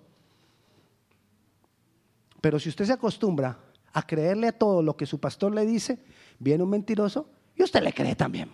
Pero 2.40 2.58
si 2.58 2.68
usted 2.68 2.84
se 2.84 2.92
acostumbra 2.92 3.58
a 3.92 4.06
creerle 4.06 4.48
a 4.48 4.52
todo 4.52 4.82
lo 4.82 4.96
que 4.96 5.06
su 5.06 5.18
pastor 5.18 5.54
le 5.54 5.64
dice, 5.64 5.98
viene 6.38 6.62
un 6.62 6.70
mentiroso 6.70 7.30
y 7.54 7.62
usted 7.62 7.82
le 7.82 7.92
cree 7.92 8.14
también. 8.14 8.50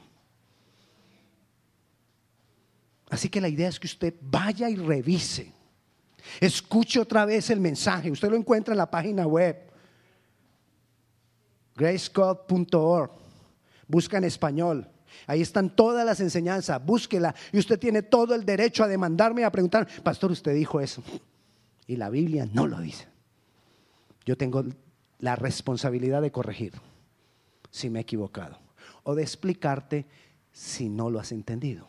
Así 3.10 3.28
que 3.28 3.40
la 3.40 3.48
idea 3.48 3.68
es 3.68 3.78
que 3.78 3.86
usted 3.86 4.14
vaya 4.22 4.70
y 4.70 4.76
revise. 4.76 5.52
Escuche 6.40 7.00
otra 7.00 7.26
vez 7.26 7.50
el 7.50 7.60
mensaje. 7.60 8.10
Usted 8.10 8.30
lo 8.30 8.36
encuentra 8.36 8.72
en 8.72 8.78
la 8.78 8.90
página 8.90 9.26
web 9.26 9.70
gracecode.org 11.74 13.22
busca 13.92 14.16
en 14.16 14.24
español. 14.24 14.88
Ahí 15.26 15.40
están 15.40 15.74
todas 15.74 16.04
las 16.04 16.20
enseñanzas, 16.20 16.84
búsquela. 16.84 17.34
Y 17.52 17.58
usted 17.58 17.78
tiene 17.78 18.02
todo 18.02 18.34
el 18.34 18.44
derecho 18.44 18.84
a 18.84 18.88
demandarme, 18.88 19.44
a 19.44 19.52
preguntar, 19.52 19.88
pastor, 20.02 20.30
usted 20.30 20.54
dijo 20.54 20.80
eso. 20.80 21.02
Y 21.86 21.96
la 21.96 22.10
Biblia 22.10 22.46
no 22.52 22.66
lo 22.66 22.80
dice. 22.80 23.06
Yo 24.24 24.36
tengo 24.36 24.64
la 25.18 25.36
responsabilidad 25.36 26.22
de 26.22 26.30
corregir 26.30 26.74
si 27.70 27.90
me 27.90 28.00
he 28.00 28.02
equivocado 28.02 28.58
o 29.02 29.14
de 29.14 29.22
explicarte 29.22 30.06
si 30.52 30.88
no 30.88 31.10
lo 31.10 31.18
has 31.18 31.32
entendido. 31.32 31.86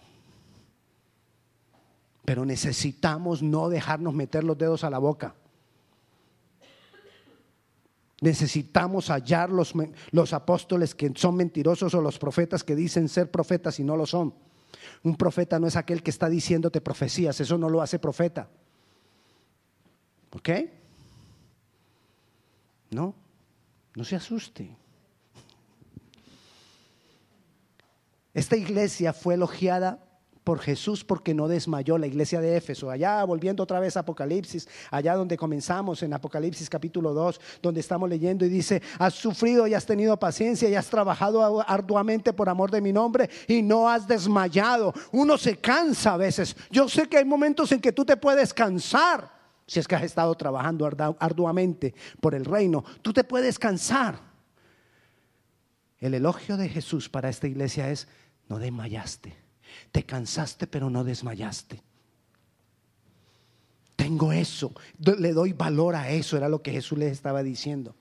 Pero 2.25 2.46
necesitamos 2.46 3.44
no 3.44 3.70
dejarnos 3.70 4.13
meter 4.13 4.44
los 4.44 4.58
dedos 4.58 4.84
a 4.84 4.89
la 4.89 4.98
boca. 4.98 5.36
Necesitamos 8.24 9.10
hallar 9.10 9.50
los, 9.50 9.74
los, 10.12 10.32
apóstoles 10.32 10.96
que 10.96 11.12
son 11.13 11.36
mentirosos 11.36 11.94
o 11.94 12.01
los 12.01 12.18
profetas 12.18 12.63
que 12.63 12.74
dicen 12.74 13.10
ser 13.10 13.30
profetas 13.30 13.82
y 13.82 13.84
no 13.84 13.98
lo 13.98 14.06
son. 14.06 14.34
Un 15.03 15.18
profeta 15.18 15.60
no 15.60 15.68
es 15.68 15.75
aquel 15.75 16.01
que 16.01 16.10
está 16.10 16.30
diciéndote 16.30 16.80
profecías, 16.80 17.42
eso 17.42 17.58
no 17.58 17.70
lo 17.70 17.82
hace 17.82 18.00
profeta. 18.00 18.48
¿Ok? 20.32 20.50
No, 22.92 23.13
no 23.94 24.06
se 24.06 24.15
asuste. 24.15 24.74
Esta 28.34 28.56
iglesia 28.56 29.12
fue 29.12 29.34
elogiada 29.34 30.00
por 30.44 30.60
Jesús 30.60 31.04
porque 31.04 31.34
no 31.34 31.48
desmayó 31.48 31.98
la 31.98 32.08
iglesia 32.08 32.42
de 32.42 32.58
Éfeso. 32.58 32.90
Allá, 32.90 33.24
volviendo 33.24 33.64
otra 33.64 33.80
vez 33.80 33.96
a 33.96 34.02
Apocalipsis, 34.02 34.68
allá 34.92 35.16
donde 35.16 35.38
comenzamos 35.38 36.04
en 36.04 36.14
Apocalipsis 36.14 36.70
capítulo 36.70 37.14
2, 37.14 37.40
donde 37.62 37.80
estamos 37.80 38.10
leyendo 38.10 38.46
y 38.46 38.50
dice, 38.50 38.82
has 39.00 39.14
sufrido 39.14 39.68
y 39.68 39.74
has 39.74 39.86
tenido 39.86 40.18
paciencia 40.18 40.70
y 40.70 40.76
has 40.76 40.90
trabajado 40.90 41.64
arduamente 41.68 42.34
por 42.34 42.50
amor 42.50 42.72
de 42.72 42.82
mi 42.82 42.92
nombre 42.92 43.30
y 43.48 43.62
no 43.62 43.90
has 43.90 44.08
desmayado. 44.08 44.94
Uno 45.12 45.38
se 45.38 45.58
cansa 45.58 46.14
a 46.14 46.18
veces. 46.18 46.56
Yo 46.70 46.90
sé 46.90 47.08
que 47.08 47.18
hay 47.18 47.26
momentos 47.26 47.72
en 47.72 47.80
que 47.80 47.94
tú 47.94 48.04
te 48.04 48.18
puedes 48.18 48.54
cansar. 48.54 49.32
Si 49.66 49.80
es 49.80 49.88
que 49.88 49.96
has 49.96 50.04
estado 50.04 50.36
trabajando 50.36 50.86
arduamente 51.20 51.96
por 52.20 52.36
el 52.36 52.44
reino, 52.44 52.84
tú 53.02 53.14
te 53.14 53.24
puedes 53.24 53.58
cansar. 53.58 54.20
El 56.00 56.14
elogio 56.14 56.58
de 56.58 56.68
Jesús 56.68 57.08
para 57.08 57.30
esta 57.30 57.48
iglesia 57.48 57.90
es, 57.90 58.10
no 58.50 58.60
desmayaste 58.60 59.43
te 59.92 60.03
cansaste 60.03 60.68
pero 60.68 60.89
no 60.89 61.03
desmayaste. 61.03 61.82
Tengo 63.96 64.34
eso, 64.34 64.74
le 64.98 65.32
doy 65.32 65.53
valor 65.53 65.96
a 65.96 66.10
eso, 66.10 66.36
era 66.36 66.50
lo 66.50 66.62
que 66.62 66.72
Jesús 66.72 66.98
les 66.98 67.12
estaba 67.12 67.44
diciendo. 67.44 67.96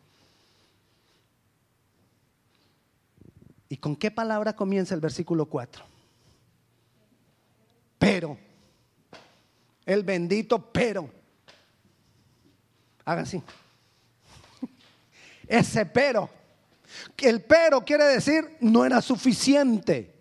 ¿Y 3.69 3.76
con 3.76 3.97
qué 3.97 4.11
palabra 4.11 4.55
comienza 4.55 4.95
el 4.95 5.00
versículo 5.00 5.47
4? 5.47 5.85
Pero, 7.99 8.37
el 9.87 10.02
bendito 10.02 10.71
pero. 10.73 11.09
Hagan 13.05 13.25
así. 13.25 13.43
Ese 15.47 15.87
pero. 15.87 16.29
El 17.17 17.43
pero 17.43 17.85
quiere 17.85 18.05
decir 18.05 18.57
no 18.61 18.85
era 18.85 19.00
suficiente. 19.00 20.12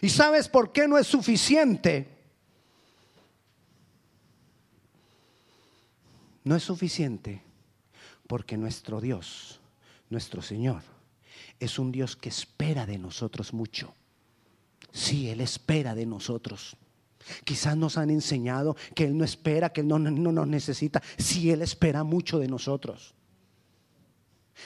¿Y 0.00 0.08
sabes 0.08 0.48
por 0.48 0.72
qué 0.72 0.88
no 0.88 0.98
es 0.98 1.06
suficiente? 1.06 2.08
No 6.44 6.56
es 6.56 6.62
suficiente 6.62 7.42
porque 8.26 8.56
nuestro 8.56 9.00
Dios, 9.00 9.60
nuestro 10.08 10.40
Señor, 10.40 10.82
es 11.58 11.78
un 11.78 11.92
Dios 11.92 12.16
que 12.16 12.30
espera 12.30 12.86
de 12.86 12.98
nosotros 12.98 13.52
mucho. 13.52 13.94
Sí, 14.92 15.28
Él 15.28 15.40
espera 15.40 15.94
de 15.94 16.06
nosotros. 16.06 16.76
Quizás 17.44 17.76
nos 17.76 17.98
han 17.98 18.10
enseñado 18.10 18.76
que 18.94 19.04
Él 19.04 19.16
no 19.16 19.24
espera, 19.24 19.72
que 19.72 19.82
Él 19.82 19.88
no, 19.88 19.98
no 19.98 20.32
nos 20.32 20.46
necesita. 20.46 21.02
Sí, 21.18 21.50
Él 21.50 21.60
espera 21.60 22.02
mucho 22.02 22.38
de 22.38 22.48
nosotros. 22.48 23.14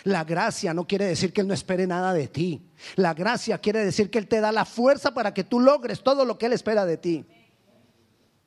La 0.03 0.25
gracia 0.25 0.75
no 0.75 0.87
quiere 0.87 1.07
decir 1.07 1.33
que 1.33 1.41
Él 1.41 1.49
no 1.49 1.55
espere 1.55 1.87
nada 1.87 2.13
de 2.13 2.29
ti. 2.29 2.61
La 2.97 3.15
gracia 3.15 3.59
quiere 3.59 3.85
decir 3.85 4.11
que 4.11 4.19
Él 4.19 4.29
te 4.29 4.41
da 4.41 4.53
la 4.53 4.65
fuerza 4.65 5.15
para 5.15 5.33
que 5.33 5.45
tú 5.45 5.61
logres 5.61 6.03
todo 6.03 6.25
lo 6.25 6.37
que 6.37 6.47
Él 6.47 6.53
espera 6.53 6.85
de 6.85 6.97
ti. 6.97 7.25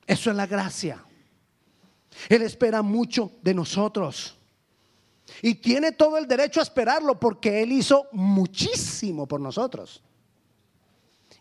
Eso 0.05 0.29
es 0.29 0.35
la 0.35 0.45
gracia. 0.45 1.03
Él 2.29 2.41
espera 2.41 2.81
mucho 2.81 3.31
de 3.41 3.53
nosotros. 3.53 4.37
Y 5.41 5.55
tiene 5.55 5.91
todo 5.91 6.17
el 6.17 6.27
derecho 6.27 6.59
a 6.59 6.63
esperarlo 6.63 7.19
porque 7.19 7.61
Él 7.61 7.71
hizo 7.71 8.07
muchísimo 8.11 9.27
por 9.27 9.39
nosotros. 9.39 10.03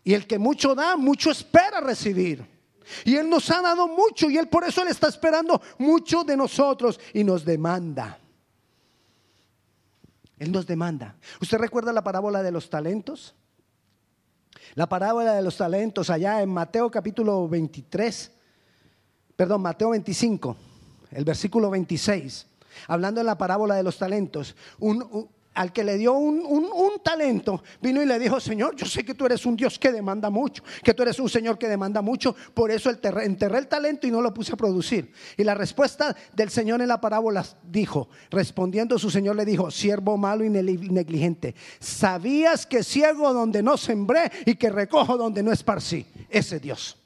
Y 0.02 0.14
el 0.14 0.26
que 0.26 0.38
mucho 0.38 0.74
da, 0.74 0.96
mucho 0.96 1.30
espera 1.30 1.80
recibir. 1.80 2.46
Y 3.04 3.16
Él 3.16 3.28
nos 3.28 3.50
ha 3.50 3.60
dado 3.60 3.88
mucho 3.88 4.30
y 4.30 4.38
Él 4.38 4.48
por 4.48 4.64
eso 4.64 4.82
Él 4.82 4.88
está 4.88 5.08
esperando 5.08 5.60
mucho 5.78 6.24
de 6.24 6.36
nosotros 6.36 7.00
y 7.12 7.24
nos 7.24 7.44
demanda. 7.44 8.18
Él 10.38 10.52
nos 10.52 10.66
demanda. 10.66 11.16
¿Usted 11.40 11.58
recuerda 11.58 11.92
la 11.92 12.04
parábola 12.04 12.42
de 12.42 12.52
los 12.52 12.68
talentos? 12.68 13.34
La 14.74 14.88
parábola 14.88 15.34
de 15.34 15.42
los 15.42 15.56
talentos 15.56 16.10
allá 16.10 16.42
en 16.42 16.50
Mateo 16.50 16.90
capítulo 16.90 17.48
23, 17.48 18.32
perdón, 19.34 19.62
Mateo 19.62 19.90
25, 19.90 20.56
el 21.12 21.24
versículo 21.24 21.70
26, 21.70 22.46
hablando 22.88 23.20
de 23.20 23.24
la 23.24 23.38
parábola 23.38 23.74
de 23.74 23.82
los 23.82 23.96
talentos. 23.96 24.54
Un, 24.78 25.28
al 25.56 25.72
que 25.72 25.82
le 25.82 25.96
dio 25.96 26.12
un, 26.12 27.00
talento, 27.02 27.62
vino 27.80 28.02
y 28.02 28.06
le 28.06 28.18
dijo, 28.18 28.38
Señor, 28.40 28.76
yo 28.76 28.86
sé 28.86 29.04
que 29.04 29.14
tú 29.14 29.26
eres 29.26 29.46
un 29.46 29.56
Dios 29.56 29.78
que 29.78 29.90
demanda 29.90 30.28
mucho, 30.28 30.62
que 30.82 30.92
tú 30.92 31.02
eres 31.02 31.18
un 31.18 31.28
Señor 31.28 31.58
que 31.58 31.66
demanda 31.68 32.02
mucho, 32.02 32.36
por 32.52 32.70
eso 32.70 32.90
enterré 32.90 33.58
el 33.58 33.66
talento 33.66 34.06
y 34.06 34.10
no 34.10 34.20
lo 34.20 34.34
puse 34.34 34.52
a 34.52 34.56
producir. 34.56 35.12
Y 35.36 35.44
la 35.44 35.54
respuesta 35.54 36.14
del 36.34 36.50
Señor 36.50 36.82
en 36.82 36.88
la 36.88 37.00
parábola 37.00 37.44
dijo, 37.64 38.08
respondiendo 38.30 38.98
su 38.98 39.10
Señor 39.10 39.36
le 39.36 39.44
dijo, 39.44 39.70
siervo 39.70 40.16
malo 40.16 40.44
y 40.44 40.50
negligente, 40.50 41.54
¿sabías 41.80 42.66
que 42.66 42.82
ciego 42.82 43.32
donde 43.32 43.62
no 43.62 43.76
sembré 43.76 44.30
y 44.44 44.56
que 44.56 44.68
recojo 44.68 45.16
donde 45.16 45.42
no 45.42 45.52
esparcí? 45.52 46.06
Ese 46.28 46.60
Dios. 46.60 46.98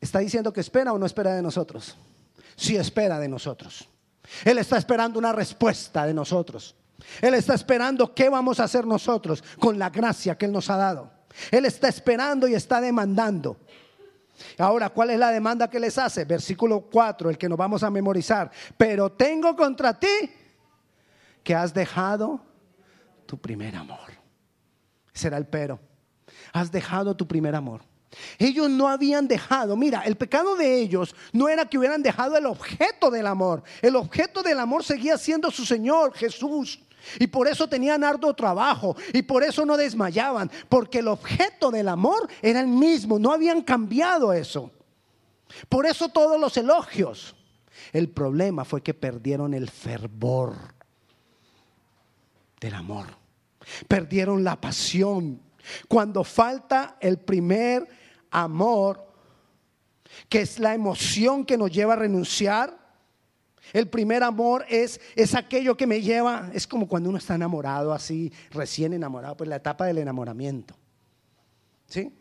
¿Está 0.00 0.20
diciendo 0.20 0.52
que 0.52 0.60
espera 0.60 0.92
o 0.92 0.98
no 0.98 1.06
espera 1.06 1.34
de 1.34 1.42
nosotros? 1.42 1.96
Sí 2.56 2.76
espera 2.76 3.18
de 3.18 3.28
nosotros. 3.28 3.88
Él 4.44 4.58
está 4.58 4.76
esperando 4.76 5.18
una 5.18 5.32
respuesta 5.32 6.06
de 6.06 6.14
nosotros. 6.14 6.74
Él 7.20 7.34
está 7.34 7.54
esperando 7.54 8.14
qué 8.14 8.28
vamos 8.28 8.60
a 8.60 8.64
hacer 8.64 8.86
nosotros 8.86 9.42
con 9.58 9.78
la 9.78 9.90
gracia 9.90 10.36
que 10.36 10.46
Él 10.46 10.52
nos 10.52 10.70
ha 10.70 10.76
dado. 10.76 11.10
Él 11.50 11.64
está 11.64 11.88
esperando 11.88 12.46
y 12.46 12.54
está 12.54 12.80
demandando. 12.80 13.58
Ahora, 14.58 14.90
¿cuál 14.90 15.10
es 15.10 15.18
la 15.18 15.30
demanda 15.30 15.68
que 15.68 15.78
les 15.78 15.98
hace? 15.98 16.24
Versículo 16.24 16.82
4, 16.82 17.30
el 17.30 17.38
que 17.38 17.48
nos 17.48 17.58
vamos 17.58 17.82
a 17.82 17.90
memorizar. 17.90 18.50
Pero 18.76 19.12
tengo 19.12 19.54
contra 19.54 19.98
ti 19.98 20.30
que 21.42 21.54
has 21.54 21.72
dejado 21.74 22.40
tu 23.26 23.38
primer 23.38 23.76
amor. 23.76 24.12
Será 25.12 25.36
el 25.36 25.46
pero. 25.46 25.78
Has 26.52 26.70
dejado 26.70 27.16
tu 27.16 27.26
primer 27.26 27.54
amor. 27.54 27.82
Ellos 28.38 28.70
no 28.70 28.88
habían 28.88 29.26
dejado, 29.28 29.76
mira, 29.76 30.02
el 30.02 30.16
pecado 30.16 30.56
de 30.56 30.80
ellos 30.80 31.14
no 31.32 31.48
era 31.48 31.66
que 31.66 31.78
hubieran 31.78 32.02
dejado 32.02 32.36
el 32.36 32.46
objeto 32.46 33.10
del 33.10 33.26
amor. 33.26 33.62
El 33.82 33.96
objeto 33.96 34.42
del 34.42 34.58
amor 34.60 34.84
seguía 34.84 35.18
siendo 35.18 35.50
su 35.50 35.64
Señor 35.64 36.14
Jesús. 36.14 36.80
Y 37.18 37.26
por 37.26 37.48
eso 37.48 37.68
tenían 37.68 38.02
arduo 38.02 38.34
trabajo 38.34 38.96
y 39.12 39.22
por 39.22 39.42
eso 39.42 39.66
no 39.66 39.76
desmayaban, 39.76 40.50
porque 40.68 41.00
el 41.00 41.08
objeto 41.08 41.70
del 41.70 41.88
amor 41.88 42.28
era 42.40 42.60
el 42.60 42.66
mismo, 42.68 43.18
no 43.18 43.32
habían 43.32 43.62
cambiado 43.62 44.32
eso. 44.32 44.70
Por 45.68 45.86
eso 45.86 46.08
todos 46.08 46.40
los 46.40 46.56
elogios. 46.56 47.36
El 47.92 48.08
problema 48.08 48.64
fue 48.64 48.82
que 48.82 48.94
perdieron 48.94 49.54
el 49.54 49.68
fervor 49.68 50.56
del 52.60 52.74
amor. 52.74 53.06
Perdieron 53.88 54.42
la 54.42 54.60
pasión. 54.60 55.40
Cuando 55.88 56.24
falta 56.24 56.96
el 57.00 57.18
primer 57.18 57.88
amor, 58.34 59.06
que 60.28 60.42
es 60.42 60.58
la 60.58 60.74
emoción 60.74 61.46
que 61.46 61.56
nos 61.56 61.70
lleva 61.70 61.94
a 61.94 61.96
renunciar. 61.96 62.76
El 63.72 63.88
primer 63.88 64.22
amor 64.22 64.66
es, 64.68 65.00
es 65.14 65.34
aquello 65.34 65.76
que 65.76 65.86
me 65.86 66.02
lleva, 66.02 66.50
es 66.52 66.66
como 66.66 66.86
cuando 66.86 67.08
uno 67.08 67.18
está 67.18 67.36
enamorado 67.36 67.92
así, 67.92 68.32
recién 68.50 68.92
enamorado, 68.92 69.36
pues 69.36 69.48
la 69.48 69.56
etapa 69.56 69.86
del 69.86 69.98
enamoramiento. 69.98 70.74
¿Sí? 71.86 72.12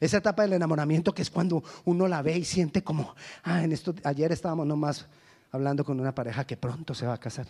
Esa 0.00 0.18
etapa 0.18 0.42
del 0.42 0.54
enamoramiento 0.54 1.14
que 1.14 1.22
es 1.22 1.30
cuando 1.30 1.62
uno 1.84 2.08
la 2.08 2.20
ve 2.20 2.36
y 2.36 2.44
siente 2.44 2.82
como, 2.82 3.14
ah, 3.44 3.62
en 3.62 3.72
esto, 3.72 3.94
ayer 4.04 4.32
estábamos 4.32 4.66
nomás 4.66 5.06
hablando 5.52 5.84
con 5.84 6.00
una 6.00 6.14
pareja 6.14 6.44
que 6.44 6.56
pronto 6.56 6.94
se 6.94 7.06
va 7.06 7.14
a 7.14 7.20
casar. 7.20 7.46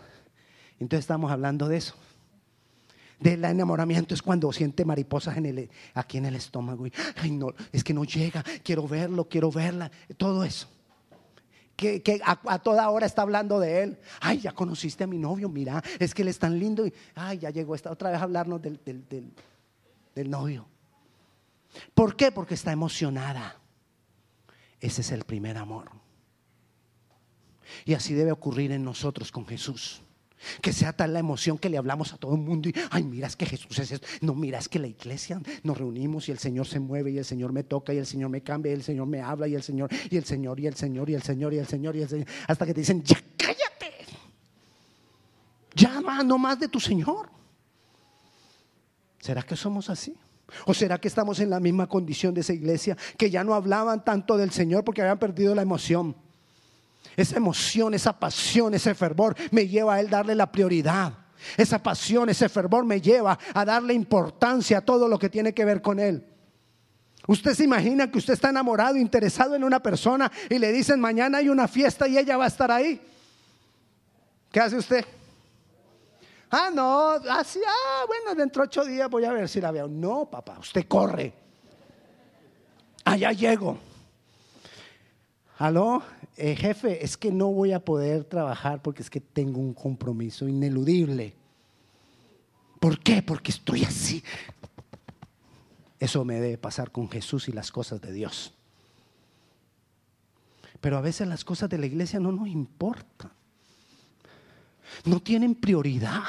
Entonces 0.79 1.01
estábamos 1.01 1.33
hablando 1.33 1.67
de 1.67 1.79
eso 1.79 1.95
del 3.19 3.45
enamoramiento 3.45 4.15
es 4.15 4.23
cuando 4.23 4.53
siente 4.53 4.85
mariposas 4.85 5.37
en 5.37 5.47
el, 5.47 5.71
aquí 5.95 6.19
en 6.19 6.27
el 6.27 6.37
estómago. 6.37 6.87
Y, 6.87 6.93
Ay, 7.17 7.31
no, 7.31 7.55
es 7.73 7.83
que 7.83 7.95
no 7.95 8.05
llega, 8.05 8.45
quiero 8.63 8.87
verlo, 8.87 9.29
quiero 9.29 9.51
verla, 9.51 9.91
todo 10.17 10.45
eso. 10.45 10.69
Que, 11.77 12.03
a, 12.25 12.59
toda 12.59 12.89
hora 12.89 13.05
está 13.05 13.23
hablando 13.23 13.61
de 13.61 13.83
él. 13.83 13.99
Ay, 14.21 14.39
ya 14.39 14.53
conociste 14.53 15.05
a 15.05 15.07
mi 15.07 15.19
novio, 15.19 15.49
mira, 15.49 15.83
es 15.99 16.15
que 16.15 16.23
él 16.23 16.29
es 16.29 16.39
tan 16.39 16.59
lindo. 16.59 16.87
Y, 16.87 16.93
ay, 17.15 17.39
ya 17.39 17.51
llegó 17.51 17.75
esta 17.75 17.91
otra 17.91 18.11
vez 18.11 18.21
a 18.21 18.25
hablarnos 18.25 18.63
del, 18.63 18.81
del 20.15 20.31
novio. 20.31 20.67
¿Por 21.95 22.17
qué? 22.17 22.33
Porque 22.33 22.55
está 22.55 22.73
emocionada. 22.73 23.57
Ese 24.81 25.03
es 25.03 25.13
el 25.13 25.25
primer 25.25 25.59
amor. 25.59 25.91
Y 27.85 27.95
así 27.95 28.15
debe 28.15 28.33
ocurrir 28.33 28.73
en 28.73 28.85
nosotros 28.85 29.31
con 29.31 29.47
Jesús. 29.47 30.01
Que 30.61 30.73
sea 30.73 30.93
tal 30.93 31.13
la 31.13 31.19
emoción 31.19 31.59
que 31.59 31.69
le 31.69 31.79
hablamos 31.79 32.13
a 32.13 32.19
todo 32.19 32.35
el 32.35 32.41
mundo 32.41 32.69
y, 32.69 32.75
ay, 32.91 33.05
mira, 33.05 33.27
es 33.27 33.37
que 33.37 33.47
Jesús 33.47 33.79
es 33.79 33.93
esto. 33.93 34.07
No, 34.21 34.35
mira, 34.35 34.59
es 34.59 34.69
que 34.69 34.79
la 34.79 34.87
iglesia 34.87 35.41
nos 35.63 35.79
reunimos 35.79 36.29
y 36.29 36.33
el 36.33 36.39
Señor 36.39 36.67
se 36.67 36.81
mueve 36.81 37.11
y 37.11 37.19
el 37.19 37.25
Señor 37.25 37.53
me 37.53 37.65
toca 37.65 37.93
y 37.95 37.99
el 37.99 38.07
Señor 38.07 38.31
me 38.31 38.43
cambia 38.43 38.73
y 38.73 38.75
el 38.75 38.83
Señor 38.83 39.07
me 39.07 39.21
habla 39.21 39.49
y 39.49 39.55
el 39.55 39.63
Señor 39.63 39.91
y 40.11 40.17
el 40.17 40.25
Señor 40.25 40.61
y 40.61 40.67
el 40.67 40.75
Señor 40.75 41.11
y 41.11 41.15
el 41.15 41.23
Señor 41.23 41.55
y 41.55 41.59
el 41.59 41.67
Señor 41.67 41.97
y 41.97 42.03
el 42.03 42.09
Señor. 42.09 42.27
Hasta 42.47 42.67
que 42.67 42.75
te 42.75 42.81
dicen, 42.81 43.03
ya 43.03 43.19
cállate. 43.37 43.93
Llama 45.75 46.23
no 46.23 46.39
más 46.39 46.59
de 46.59 46.69
tu 46.69 46.81
Señor. 46.81 47.29
¿Será 49.21 49.43
que 49.43 49.57
somos 49.57 49.91
así? 49.91 50.17
¿O 50.67 50.75
será 50.75 50.99
que 50.99 51.09
estamos 51.09 51.41
en 51.41 51.51
la 51.51 51.61
misma 51.61 51.89
condición 51.89 52.33
de 52.33 52.41
esa 52.41 52.53
iglesia 52.53 52.97
que 53.19 53.31
ya 53.31 53.43
no 53.43 53.55
hablaban 53.55 54.05
tanto 54.05 54.37
del 54.37 54.53
Señor 54.53 54.85
porque 54.85 55.03
habían 55.03 55.19
perdido 55.19 55.55
la 55.55 55.63
emoción? 55.63 56.17
Esa 57.16 57.37
emoción, 57.37 57.95
esa 57.95 58.19
pasión, 58.19 58.75
ese 58.75 58.95
fervor 58.95 59.37
me 59.51 59.69
lleva 59.69 59.95
a 59.95 60.01
Él 60.01 60.09
darle 60.09 60.35
la 60.35 60.51
prioridad. 60.51 61.12
Esa 61.57 61.83
pasión, 61.83 62.29
ese 62.29 62.49
fervor 62.49 62.85
me 62.85 63.01
lleva 63.01 63.38
a 63.55 63.64
darle 63.64 63.95
importancia 63.95 64.79
a 64.79 64.81
todo 64.81 65.09
lo 65.09 65.19
que 65.19 65.29
tiene 65.29 65.53
que 65.53 65.64
ver 65.64 65.83
con 65.83 65.99
Él. 65.99 66.25
Usted 67.27 67.55
se 67.55 67.64
imagina 67.64 68.11
que 68.11 68.19
usted 68.19 68.35
está 68.35 68.51
enamorado, 68.51 68.97
interesado 68.97 69.55
en 69.55 69.64
una 69.64 69.81
persona 69.81 70.31
y 70.49 70.59
le 70.59 70.73
dicen 70.73 71.01
mañana 71.01 71.38
hay 71.38 71.49
una 71.49 71.66
fiesta 71.66 72.07
y 72.07 72.19
ella 72.19 72.37
va 72.37 72.45
a 72.45 72.49
estar 72.49 72.71
ahí. 72.71 73.01
¿Qué 74.53 74.61
hace 74.61 74.77
usted? 74.77 75.05
Ah, 76.51 76.71
no, 76.73 77.11
así, 77.31 77.61
ah, 77.66 78.05
bueno, 78.07 78.35
dentro 78.35 78.62
de 78.62 78.66
ocho 78.69 78.85
días 78.85 79.11
voy 79.11 79.25
a 79.25 79.33
ver 79.33 79.49
si 79.49 79.61
la 79.61 79.73
veo. 79.73 79.88
No, 79.88 80.27
papá, 80.31 80.59
usted 80.61 80.87
corre. 80.87 81.33
Allá 83.05 83.33
llego. 83.33 83.79
Aló, 85.59 86.03
eh, 86.37 86.55
jefe, 86.55 87.05
es 87.05 87.16
que 87.16 87.33
no 87.33 87.53
voy 87.53 87.72
a 87.72 87.85
poder 87.85 88.25
trabajar 88.25 88.83
porque 88.83 89.03
es 89.03 89.11
que 89.11 89.20
tengo 89.20 89.61
un 89.61 89.72
compromiso 89.72 90.46
ineludible. 90.46 91.35
¿Por 92.79 93.01
qué? 93.01 93.22
Porque 93.22 93.53
estoy 93.53 93.85
así. 93.85 94.22
Eso 95.99 96.25
me 96.25 96.40
debe 96.40 96.59
pasar 96.59 96.90
con 96.90 97.09
Jesús 97.11 97.49
y 97.49 97.53
las 97.53 97.72
cosas 97.72 98.01
de 98.03 98.12
Dios. 98.12 98.53
Pero 100.81 100.99
a 100.99 101.01
veces 101.01 101.27
las 101.27 101.44
cosas 101.44 101.70
de 101.70 101.79
la 101.79 101.87
iglesia 101.87 102.20
no 102.20 102.33
nos 102.33 102.49
importan. 102.49 103.33
No 105.05 105.20
tienen 105.20 105.55
prioridad. 105.55 106.22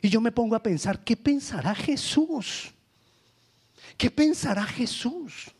Y 0.00 0.08
yo 0.08 0.20
me 0.20 0.30
pongo 0.30 0.54
a 0.54 0.62
pensar, 0.62 1.02
¿qué 1.02 1.16
pensará 1.16 1.74
Jesús? 1.74 2.72
¿Qué 3.96 4.10
pensará 4.10 4.64
Jesús? 4.64 5.50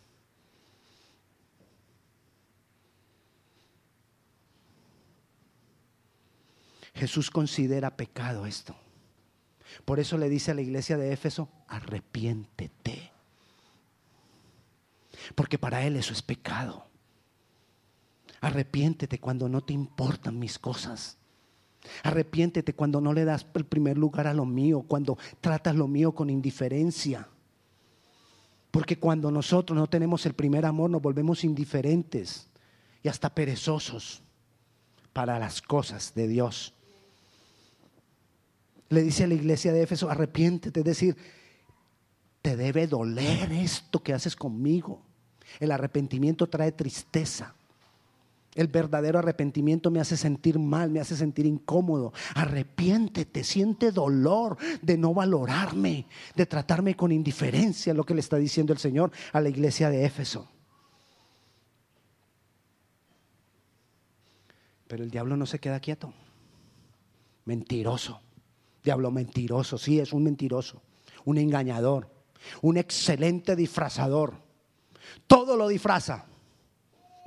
Jesús 6.94 7.30
considera 7.30 7.96
pecado 7.96 8.46
esto. 8.46 8.76
Por 9.84 9.98
eso 9.98 10.16
le 10.16 10.28
dice 10.28 10.52
a 10.52 10.54
la 10.54 10.62
iglesia 10.62 10.96
de 10.96 11.12
Éfeso, 11.12 11.48
arrepiéntete. 11.66 13.10
Porque 15.34 15.58
para 15.58 15.84
Él 15.84 15.96
eso 15.96 16.12
es 16.12 16.22
pecado. 16.22 16.86
Arrepiéntete 18.40 19.18
cuando 19.18 19.48
no 19.48 19.62
te 19.62 19.72
importan 19.72 20.38
mis 20.38 20.58
cosas. 20.58 21.16
Arrepiéntete 22.02 22.74
cuando 22.74 23.00
no 23.00 23.12
le 23.12 23.24
das 23.24 23.46
el 23.54 23.64
primer 23.64 23.98
lugar 23.98 24.26
a 24.26 24.34
lo 24.34 24.44
mío, 24.44 24.84
cuando 24.86 25.18
tratas 25.40 25.74
lo 25.74 25.88
mío 25.88 26.12
con 26.12 26.30
indiferencia. 26.30 27.28
Porque 28.70 28.98
cuando 28.98 29.30
nosotros 29.30 29.78
no 29.78 29.86
tenemos 29.88 30.26
el 30.26 30.34
primer 30.34 30.66
amor 30.66 30.90
nos 30.90 31.02
volvemos 31.02 31.44
indiferentes 31.44 32.48
y 33.02 33.08
hasta 33.08 33.34
perezosos 33.34 34.22
para 35.12 35.38
las 35.38 35.62
cosas 35.62 36.12
de 36.14 36.26
Dios 36.26 36.73
le 38.94 39.02
dice 39.02 39.24
a 39.24 39.26
la 39.26 39.34
iglesia 39.34 39.72
de 39.72 39.82
Éfeso, 39.82 40.08
arrepiéntete, 40.08 40.80
es 40.80 40.86
decir, 40.86 41.16
te 42.40 42.56
debe 42.56 42.86
doler 42.86 43.52
esto 43.52 44.02
que 44.02 44.12
haces 44.12 44.36
conmigo. 44.36 45.02
El 45.60 45.72
arrepentimiento 45.72 46.46
trae 46.48 46.72
tristeza. 46.72 47.54
El 48.54 48.68
verdadero 48.68 49.18
arrepentimiento 49.18 49.90
me 49.90 50.00
hace 50.00 50.16
sentir 50.16 50.58
mal, 50.58 50.90
me 50.90 51.00
hace 51.00 51.16
sentir 51.16 51.44
incómodo. 51.44 52.12
Arrepiéntete, 52.34 53.42
siente 53.42 53.90
dolor 53.90 54.56
de 54.80 54.96
no 54.96 55.12
valorarme, 55.12 56.06
de 56.36 56.46
tratarme 56.46 56.94
con 56.94 57.10
indiferencia, 57.10 57.94
lo 57.94 58.04
que 58.04 58.14
le 58.14 58.20
está 58.20 58.36
diciendo 58.36 58.72
el 58.72 58.78
Señor 58.78 59.10
a 59.32 59.40
la 59.40 59.48
iglesia 59.48 59.90
de 59.90 60.04
Éfeso. 60.04 60.48
Pero 64.86 65.02
el 65.02 65.10
diablo 65.10 65.36
no 65.36 65.46
se 65.46 65.58
queda 65.58 65.80
quieto. 65.80 66.12
Mentiroso. 67.44 68.20
Diablo 68.84 69.10
mentiroso, 69.10 69.78
sí, 69.78 69.98
es 69.98 70.12
un 70.12 70.22
mentiroso, 70.22 70.82
un 71.24 71.38
engañador, 71.38 72.10
un 72.60 72.76
excelente 72.76 73.56
disfrazador. 73.56 74.34
Todo 75.26 75.56
lo 75.56 75.68
disfraza, 75.68 76.26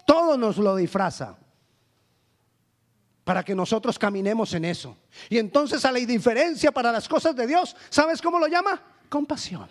todo 0.05 0.37
nos 0.37 0.57
lo 0.57 0.75
disfraza 0.75 1.37
para 3.23 3.43
que 3.43 3.55
nosotros 3.55 3.97
caminemos 3.97 4.53
en 4.53 4.65
eso. 4.65 4.95
Y 5.29 5.39
entonces 5.39 5.83
a 5.83 5.91
la 5.91 5.99
indiferencia 5.99 6.71
para 6.71 6.91
las 6.91 7.09
cosas 7.09 7.35
de 7.35 7.47
Dios, 7.47 7.75
¿sabes 7.89 8.21
cómo 8.21 8.39
lo 8.39 8.47
llama? 8.47 8.81
Compasión. 9.09 9.67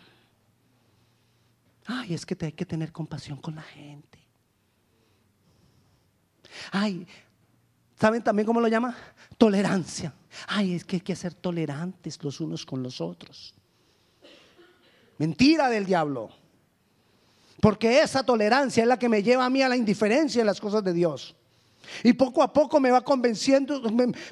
Ay, 1.86 2.14
es 2.14 2.26
que 2.26 2.34
te 2.34 2.46
hay 2.46 2.52
que 2.52 2.66
tener 2.66 2.92
compasión 2.92 3.40
con 3.40 3.54
la 3.54 3.62
gente. 3.62 4.18
Ay, 6.72 7.06
¿saben 7.98 8.22
también 8.22 8.46
cómo 8.46 8.60
lo 8.60 8.68
llama? 8.68 8.96
Tolerancia. 9.38 10.14
Ay, 10.48 10.74
es 10.74 10.84
que 10.84 10.96
hay 10.96 11.00
que 11.00 11.16
ser 11.16 11.34
tolerantes 11.34 12.22
los 12.22 12.40
unos 12.40 12.64
con 12.64 12.82
los 12.82 13.00
otros. 13.00 13.54
Mentira 15.18 15.68
del 15.68 15.86
diablo. 15.86 16.30
Porque 17.60 18.00
esa 18.00 18.22
tolerancia 18.22 18.82
es 18.82 18.88
la 18.88 18.98
que 18.98 19.08
me 19.08 19.22
lleva 19.22 19.44
a 19.44 19.50
mí 19.50 19.62
a 19.62 19.68
la 19.68 19.76
indiferencia 19.76 20.40
en 20.40 20.46
las 20.46 20.60
cosas 20.60 20.84
de 20.84 20.92
Dios. 20.92 21.34
Y 22.02 22.12
poco 22.12 22.42
a 22.42 22.52
poco 22.52 22.80
me 22.80 22.90
va 22.90 23.02
convenciendo, 23.02 23.80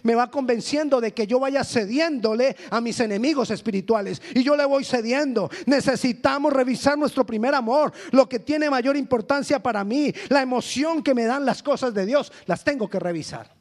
me, 0.03 0.15
va 0.15 0.31
convenciendo 0.31 1.01
de 1.01 1.15
que 1.15 1.27
yo 1.27 1.39
vaya 1.39 1.63
cediéndole 1.65 2.57
a 2.71 2.81
mis 2.81 2.99
enemigos 3.01 3.51
espirituales. 3.51 4.21
Y 4.35 4.43
yo 4.43 4.57
le 4.57 4.65
voy 4.65 4.85
cediendo. 4.85 5.51
Necesitamos 5.67 6.53
revisar 6.53 6.99
nuestro 6.99 7.25
primer 7.25 7.55
amor, 7.55 7.93
lo 8.11 8.29
que 8.29 8.41
tiene 8.41 8.69
mayor 8.69 8.97
importancia 8.97 9.63
para 9.63 9.85
mí, 9.85 10.13
la 10.29 10.43
emoción 10.43 11.03
que 11.03 11.15
me 11.15 11.25
dan 11.25 11.45
las 11.45 11.63
cosas 11.63 11.95
de 11.95 12.07
Dios, 12.07 12.33
las 12.47 12.65
tengo 12.65 12.89
que 12.89 12.99
revisar. 12.99 13.54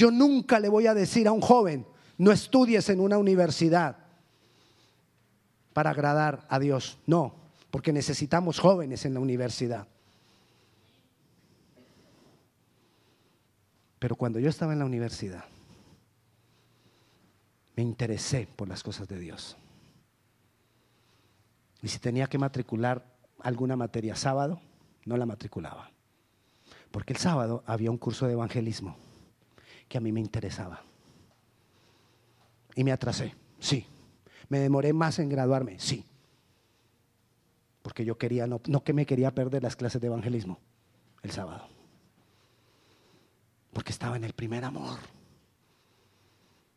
Yo 0.00 0.10
nunca 0.10 0.58
le 0.58 0.70
voy 0.70 0.86
a 0.86 0.94
decir 0.94 1.28
a 1.28 1.32
un 1.32 1.42
joven, 1.42 1.84
no 2.16 2.32
estudies 2.32 2.88
en 2.88 3.00
una 3.00 3.18
universidad 3.18 3.98
para 5.74 5.90
agradar 5.90 6.46
a 6.48 6.58
Dios. 6.58 6.96
No, 7.06 7.34
porque 7.70 7.92
necesitamos 7.92 8.58
jóvenes 8.60 9.04
en 9.04 9.12
la 9.12 9.20
universidad. 9.20 9.86
Pero 13.98 14.16
cuando 14.16 14.38
yo 14.38 14.48
estaba 14.48 14.72
en 14.72 14.78
la 14.78 14.86
universidad, 14.86 15.44
me 17.76 17.82
interesé 17.82 18.48
por 18.56 18.68
las 18.68 18.82
cosas 18.82 19.06
de 19.06 19.18
Dios. 19.18 19.58
Y 21.82 21.88
si 21.88 21.98
tenía 21.98 22.26
que 22.26 22.38
matricular 22.38 23.04
alguna 23.40 23.76
materia 23.76 24.16
sábado, 24.16 24.62
no 25.04 25.18
la 25.18 25.26
matriculaba. 25.26 25.90
Porque 26.90 27.12
el 27.12 27.18
sábado 27.18 27.62
había 27.66 27.90
un 27.90 27.98
curso 27.98 28.26
de 28.26 28.32
evangelismo 28.32 28.96
que 29.90 29.98
a 29.98 30.00
mí 30.00 30.12
me 30.12 30.20
interesaba. 30.20 30.84
Y 32.76 32.84
me 32.84 32.92
atrasé, 32.92 33.34
sí. 33.58 33.84
Me 34.48 34.60
demoré 34.60 34.92
más 34.92 35.18
en 35.18 35.28
graduarme, 35.28 35.80
sí. 35.80 36.04
Porque 37.82 38.04
yo 38.04 38.16
quería, 38.16 38.46
no, 38.46 38.60
no 38.68 38.84
que 38.84 38.92
me 38.92 39.04
quería 39.04 39.34
perder 39.34 39.64
las 39.64 39.74
clases 39.74 40.00
de 40.00 40.06
evangelismo 40.06 40.60
el 41.24 41.32
sábado. 41.32 41.68
Porque 43.72 43.90
estaba 43.90 44.16
en 44.16 44.22
el 44.22 44.32
primer 44.32 44.64
amor. 44.64 45.00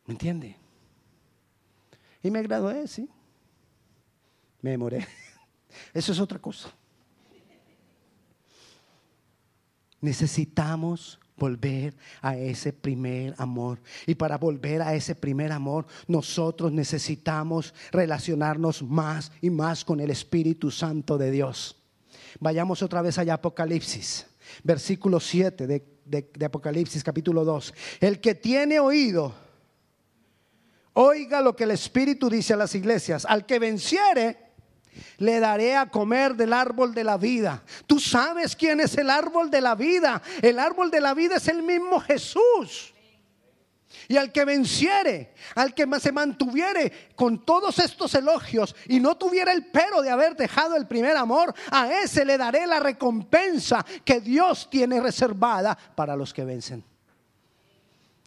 ¿Me 0.08 0.14
entiende? 0.14 0.58
Y 2.24 2.32
me 2.32 2.42
gradué, 2.42 2.88
sí. 2.88 3.08
Me 4.62 4.72
demoré. 4.72 5.08
Eso 5.94 6.14
es 6.14 6.20
otra 6.20 6.40
cosa. 6.40 6.74
Necesitamos 10.02 11.20
volver 11.38 11.96
a 12.22 12.38
ese 12.38 12.74
primer 12.74 13.34
amor. 13.38 13.80
Y 14.06 14.16
para 14.16 14.38
volver 14.38 14.82
a 14.82 14.94
ese 14.94 15.16
primer 15.16 15.52
amor, 15.52 15.86
nosotros 16.08 16.72
necesitamos 16.72 17.74
relacionarnos 17.92 18.84
más 18.84 19.32
y 19.42 19.50
más 19.50 19.84
con 19.84 20.00
el 20.00 20.10
Espíritu 20.12 20.72
Santo 20.72 21.18
de 21.18 21.32
Dios. 21.32 21.78
Vayamos 22.40 22.82
otra 22.82 23.02
vez 23.02 23.18
allá 23.18 23.34
a 23.34 23.36
Apocalipsis, 23.36 24.26
versículo 24.64 25.20
7 25.20 25.68
de, 25.68 25.84
de 26.06 26.46
Apocalipsis 26.46 27.04
capítulo 27.04 27.46
2. 27.46 27.74
El 28.00 28.20
que 28.20 28.36
tiene 28.36 28.80
oído, 28.80 29.34
oiga 30.94 31.42
lo 31.42 31.56
que 31.56 31.64
el 31.64 31.72
Espíritu 31.72 32.30
dice 32.30 32.54
a 32.54 32.58
las 32.58 32.76
iglesias. 32.76 33.26
Al 33.26 33.46
que 33.46 33.60
venciere, 33.60 34.43
le 35.18 35.40
daré 35.40 35.76
a 35.76 35.90
comer 35.90 36.36
del 36.36 36.54
árbol 36.54 36.94
de 36.94 37.04
la 37.04 37.18
vida. 37.18 37.64
Tú 37.88 38.00
sabes 38.00 38.56
quién 38.56 38.80
es 38.80 38.98
el 38.98 39.10
árbol 39.10 39.50
de 39.50 39.62
la 39.62 39.76
vida. 39.76 40.22
El 40.42 40.60
árbol 40.60 40.92
de 40.92 41.02
la 41.02 41.14
vida 41.14 41.38
es 41.38 41.48
el 41.48 41.64
mismo 41.64 42.00
Jesús. 42.00 42.94
Y 44.08 44.18
al 44.18 44.32
que 44.32 44.44
venciere, 44.44 45.34
al 45.56 45.74
que 45.74 45.88
se 46.00 46.12
mantuviere 46.12 47.12
con 47.16 47.46
todos 47.46 47.80
estos 47.80 48.14
elogios 48.16 48.76
y 48.88 49.00
no 49.00 49.16
tuviera 49.16 49.54
el 49.54 49.68
pero 49.68 50.02
de 50.02 50.10
haber 50.10 50.36
dejado 50.36 50.76
el 50.76 50.88
primer 50.88 51.16
amor, 51.16 51.54
a 51.72 51.92
ese 52.02 52.26
le 52.26 52.38
daré 52.38 52.68
la 52.68 52.80
recompensa 52.80 53.86
que 54.04 54.20
Dios 54.20 54.70
tiene 54.70 55.00
reservada 55.00 55.78
para 55.96 56.16
los 56.16 56.34
que 56.34 56.44
vencen. 56.44 56.84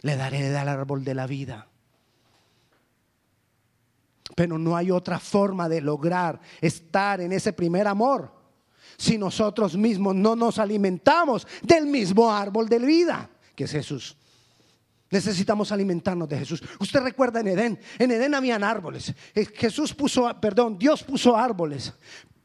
Le 0.01 0.15
daré 0.15 0.49
del 0.49 0.67
árbol 0.67 1.03
de 1.03 1.13
la 1.13 1.27
vida. 1.27 1.67
Pero 4.37 4.59
no 4.59 4.77
hay 4.77 4.91
otra 4.91 5.17
forma 5.17 5.67
de 5.67 5.81
lograr 5.81 6.39
estar 6.61 7.19
en 7.21 7.31
ese 7.31 7.53
primer 7.53 7.87
amor 7.87 8.31
si 8.95 9.17
nosotros 9.17 9.75
mismos 9.75 10.13
no 10.13 10.35
nos 10.35 10.59
alimentamos 10.59 11.47
del 11.63 11.87
mismo 11.87 12.31
árbol 12.31 12.69
de 12.69 12.77
vida, 12.77 13.31
que 13.55 13.63
es 13.63 13.71
Jesús. 13.71 14.15
Necesitamos 15.09 15.71
alimentarnos 15.71 16.29
de 16.29 16.37
Jesús. 16.37 16.61
Usted 16.79 16.99
recuerda 16.99 17.39
en 17.39 17.47
Edén, 17.47 17.79
en 17.97 18.11
Edén 18.11 18.35
habían 18.35 18.63
árboles. 18.63 19.11
Eh, 19.33 19.47
Jesús 19.55 19.95
puso, 19.95 20.31
perdón, 20.39 20.77
Dios 20.77 21.01
puso 21.01 21.35
árboles. 21.35 21.91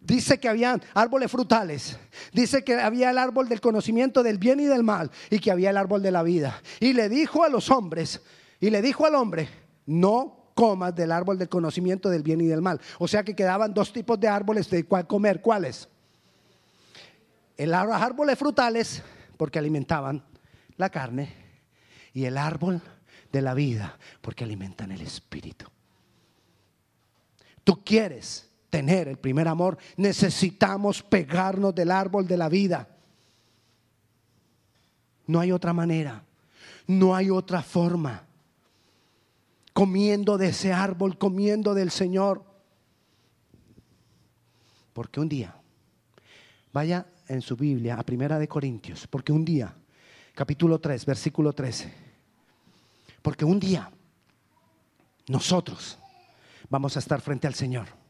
Dice 0.01 0.41
que 0.41 0.49
había 0.49 0.81
árboles 0.95 1.31
frutales. 1.31 1.99
Dice 2.33 2.65
que 2.65 2.81
había 2.81 3.11
el 3.11 3.19
árbol 3.19 3.51
del 3.51 3.61
conocimiento 3.61 4.23
del 4.23 4.39
bien 4.39 4.61
y 4.61 4.65
del 4.65 4.83
mal 4.83 5.11
y 5.29 5.41
que 5.41 5.51
había 5.51 5.69
el 5.69 5.77
árbol 5.77 6.01
de 6.01 6.11
la 6.11 6.23
vida. 6.23 6.63
Y 6.81 6.95
le 6.95 7.11
dijo 7.11 7.45
a 7.45 7.51
los 7.51 7.71
hombres, 7.71 8.23
y 8.61 8.71
le 8.71 8.81
dijo 8.81 9.05
al 9.05 9.15
hombre, 9.15 9.51
no 9.85 10.42
comas 10.55 10.95
del 10.95 11.13
árbol 11.13 11.39
del 11.39 11.49
conocimiento 11.49 12.09
del 12.09 12.23
bien 12.23 12.41
y 12.41 12.47
del 12.47 12.63
mal. 12.63 12.81
O 12.99 13.09
sea 13.09 13.23
que 13.23 13.35
quedaban 13.35 13.75
dos 13.75 13.93
tipos 13.93 14.19
de 14.19 14.29
árboles 14.29 14.69
de 14.71 14.85
cuál 14.85 15.07
comer. 15.07 15.41
¿Cuáles? 15.41 15.89
El 17.57 17.75
árboles 17.75 18.39
frutales, 18.39 19.03
porque 19.37 19.59
alimentaban 19.59 20.25
la 20.77 20.91
carne, 20.91 21.35
y 22.15 22.25
el 22.25 22.37
árbol 22.39 22.81
de 23.31 23.43
la 23.43 23.55
vida, 23.55 23.99
porque 24.21 24.45
alimentan 24.45 24.93
el 24.93 25.01
espíritu. 25.01 25.67
Tú 27.65 27.83
quieres 27.85 28.51
tener 28.71 29.09
el 29.09 29.19
primer 29.19 29.49
amor, 29.49 29.79
necesitamos 29.97 31.03
pegarnos 31.03 31.75
del 31.75 31.91
árbol 31.91 32.27
de 32.27 32.37
la 32.37 32.49
vida. 32.49 32.89
No 35.27 35.41
hay 35.41 35.53
otra 35.53 35.73
manera, 35.73 36.25
no 36.87 37.15
hay 37.15 37.31
otra 37.31 37.63
forma. 37.63 38.27
Comiendo 39.73 40.39
de 40.39 40.49
ese 40.49 40.73
árbol, 40.73 41.19
comiendo 41.19 41.75
del 41.75 41.91
Señor. 41.91 42.45
Porque 44.93 45.21
un 45.21 45.29
día, 45.29 45.57
vaya 46.73 47.07
en 47.29 47.41
su 47.41 47.57
Biblia 47.57 47.97
a 47.97 48.03
Primera 48.03 48.39
de 48.39 48.49
Corintios, 48.49 49.07
porque 49.07 49.33
un 49.33 49.45
día 49.45 49.75
capítulo 50.35 50.79
3, 50.81 51.07
versículo 51.07 51.53
13. 51.53 51.93
Porque 53.23 53.45
un 53.45 53.59
día 53.59 53.91
nosotros 55.29 55.99
vamos 56.69 56.97
a 56.97 56.99
estar 56.99 57.21
frente 57.21 57.47
al 57.47 57.55
Señor 57.55 58.02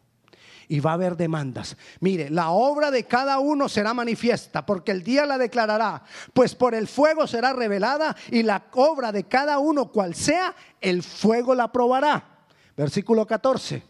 y 0.73 0.81
va 0.81 0.93
a 0.93 0.95
haber 0.95 1.19
demandas. 1.19 1.77
Mire, 2.01 2.31
la 2.31 2.49
obra 2.49 2.91
de 2.91 3.05
cada 3.05 3.41
uno 3.41 3.69
será 3.69 3.93
manifiesta, 3.93 4.65
porque 4.65 4.91
el 4.91 5.03
día 5.03 5.27
la 5.27 5.37
declarará, 5.37 6.03
pues 6.33 6.55
por 6.55 6.75
el 6.75 6.89
fuego 6.89 7.27
será 7.27 7.53
revelada 7.53 8.17
y 8.31 8.43
la 8.43 8.65
obra 8.73 9.13
de 9.13 9.25
cada 9.25 9.59
uno, 9.59 9.93
cual 9.93 10.15
sea, 10.15 10.55
el 10.81 11.03
fuego 11.03 11.55
la 11.55 11.71
probará. 11.71 12.47
Versículo 12.75 13.27
14. 13.27 13.83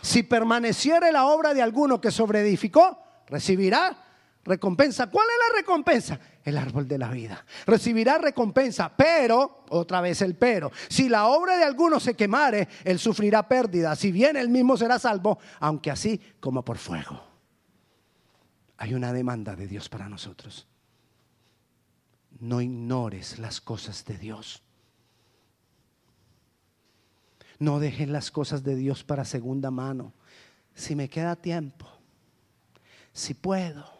Si 0.00 0.22
permaneciere 0.22 1.12
la 1.12 1.26
obra 1.26 1.52
de 1.52 1.60
alguno 1.60 2.00
que 2.00 2.10
sobreedificó, 2.10 2.98
recibirá 3.26 3.94
recompensa. 4.44 5.08
¿Cuál 5.08 5.26
es 5.28 5.34
la 5.48 5.60
recompensa? 5.60 6.20
El 6.44 6.58
árbol 6.58 6.88
de 6.88 6.98
la 6.98 7.10
vida. 7.10 7.44
Recibirá 7.66 8.18
recompensa, 8.18 8.94
pero, 8.96 9.64
otra 9.70 10.00
vez 10.00 10.22
el 10.22 10.34
pero, 10.34 10.72
si 10.88 11.08
la 11.08 11.26
obra 11.26 11.56
de 11.56 11.64
alguno 11.64 12.00
se 12.00 12.14
quemare, 12.14 12.68
él 12.84 12.98
sufrirá 12.98 13.46
pérdida. 13.46 13.94
Si 13.96 14.10
bien 14.10 14.36
él 14.36 14.48
mismo 14.48 14.76
será 14.76 14.98
salvo, 14.98 15.38
aunque 15.60 15.90
así 15.90 16.20
como 16.40 16.64
por 16.64 16.78
fuego. 16.78 17.22
Hay 18.78 18.94
una 18.94 19.12
demanda 19.12 19.54
de 19.54 19.68
Dios 19.68 19.88
para 19.88 20.08
nosotros. 20.08 20.66
No 22.40 22.60
ignores 22.60 23.38
las 23.38 23.60
cosas 23.60 24.04
de 24.04 24.18
Dios. 24.18 24.62
No 27.60 27.78
dejen 27.78 28.12
las 28.12 28.32
cosas 28.32 28.64
de 28.64 28.74
Dios 28.74 29.04
para 29.04 29.24
segunda 29.24 29.70
mano. 29.70 30.12
Si 30.74 30.96
me 30.96 31.08
queda 31.08 31.36
tiempo, 31.36 31.86
si 33.12 33.34
puedo 33.34 33.91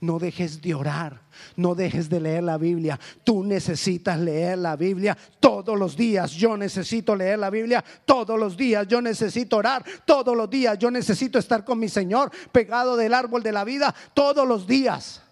no 0.00 0.18
dejes 0.18 0.60
de 0.60 0.74
orar, 0.74 1.20
no 1.56 1.74
dejes 1.74 2.08
de 2.08 2.20
leer 2.20 2.42
la 2.42 2.58
Biblia. 2.58 2.98
Tú 3.24 3.44
necesitas 3.44 4.18
leer 4.18 4.58
la 4.58 4.76
Biblia 4.76 5.16
todos 5.38 5.78
los 5.78 5.96
días. 5.96 6.32
Yo 6.32 6.56
necesito 6.56 7.14
leer 7.14 7.38
la 7.38 7.50
Biblia 7.50 7.84
todos 8.04 8.38
los 8.38 8.56
días. 8.56 8.86
Yo 8.88 9.00
necesito 9.00 9.56
orar 9.56 9.84
todos 10.04 10.36
los 10.36 10.48
días. 10.48 10.78
Yo 10.78 10.90
necesito 10.90 11.38
estar 11.38 11.64
con 11.64 11.78
mi 11.78 11.88
Señor 11.88 12.30
pegado 12.52 12.96
del 12.96 13.14
árbol 13.14 13.42
de 13.42 13.52
la 13.52 13.64
vida 13.64 13.94
todos 14.14 14.46
los 14.46 14.66
días. 14.66 15.22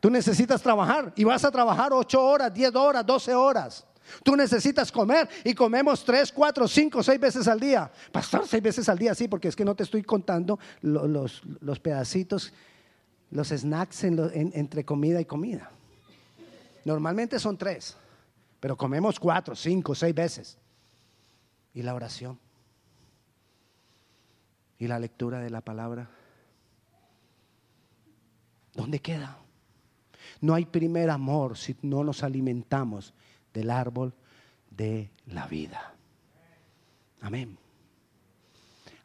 Tú 0.00 0.10
necesitas 0.10 0.60
trabajar 0.60 1.12
y 1.14 1.24
vas 1.24 1.44
a 1.44 1.50
trabajar 1.50 1.92
ocho 1.92 2.20
horas, 2.20 2.52
diez 2.52 2.74
horas, 2.74 3.06
doce 3.06 3.34
horas. 3.34 3.86
Tú 4.22 4.36
necesitas 4.36 4.90
comer 4.90 5.28
y 5.44 5.54
comemos 5.54 6.04
tres, 6.04 6.32
cuatro, 6.32 6.66
cinco, 6.68 7.02
seis 7.02 7.20
veces 7.20 7.48
al 7.48 7.60
día. 7.60 7.90
Pastor, 8.10 8.46
seis 8.46 8.62
veces 8.62 8.88
al 8.88 8.98
día, 8.98 9.14
sí, 9.14 9.28
porque 9.28 9.48
es 9.48 9.56
que 9.56 9.64
no 9.64 9.74
te 9.74 9.82
estoy 9.82 10.02
contando 10.02 10.58
los, 10.82 11.40
pedacitos, 11.80 12.52
los 13.30 13.48
snacks 13.48 14.04
entre 14.04 14.84
comida 14.84 15.20
y 15.20 15.24
comida. 15.24 15.70
Normalmente 16.84 17.38
son 17.38 17.56
tres, 17.56 17.96
pero 18.60 18.76
comemos 18.76 19.18
cuatro, 19.18 19.54
cinco, 19.54 19.94
seis 19.94 20.14
veces. 20.14 20.58
Y 21.74 21.82
la 21.82 21.94
oración. 21.94 22.38
Y 24.78 24.88
la 24.88 24.98
lectura 24.98 25.40
de 25.40 25.50
la 25.50 25.60
palabra. 25.60 26.10
¿Dónde 28.74 28.98
queda? 28.98 29.38
No 30.40 30.54
hay 30.54 30.64
primer 30.64 31.08
amor 31.08 31.56
si 31.56 31.76
no 31.82 32.02
nos 32.02 32.22
alimentamos 32.22 33.14
del 33.52 33.70
árbol 33.70 34.14
de 34.70 35.10
la 35.26 35.46
vida. 35.46 35.94
Amén. 37.20 37.58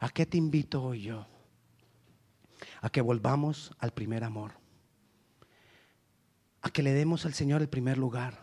¿A 0.00 0.08
qué 0.08 0.26
te 0.26 0.36
invito 0.36 0.82
hoy 0.82 1.02
yo? 1.02 1.26
A 2.80 2.90
que 2.90 3.00
volvamos 3.00 3.72
al 3.78 3.92
primer 3.92 4.24
amor. 4.24 4.52
A 6.62 6.70
que 6.70 6.82
le 6.82 6.92
demos 6.92 7.26
al 7.26 7.34
Señor 7.34 7.62
el 7.62 7.68
primer 7.68 7.98
lugar. 7.98 8.38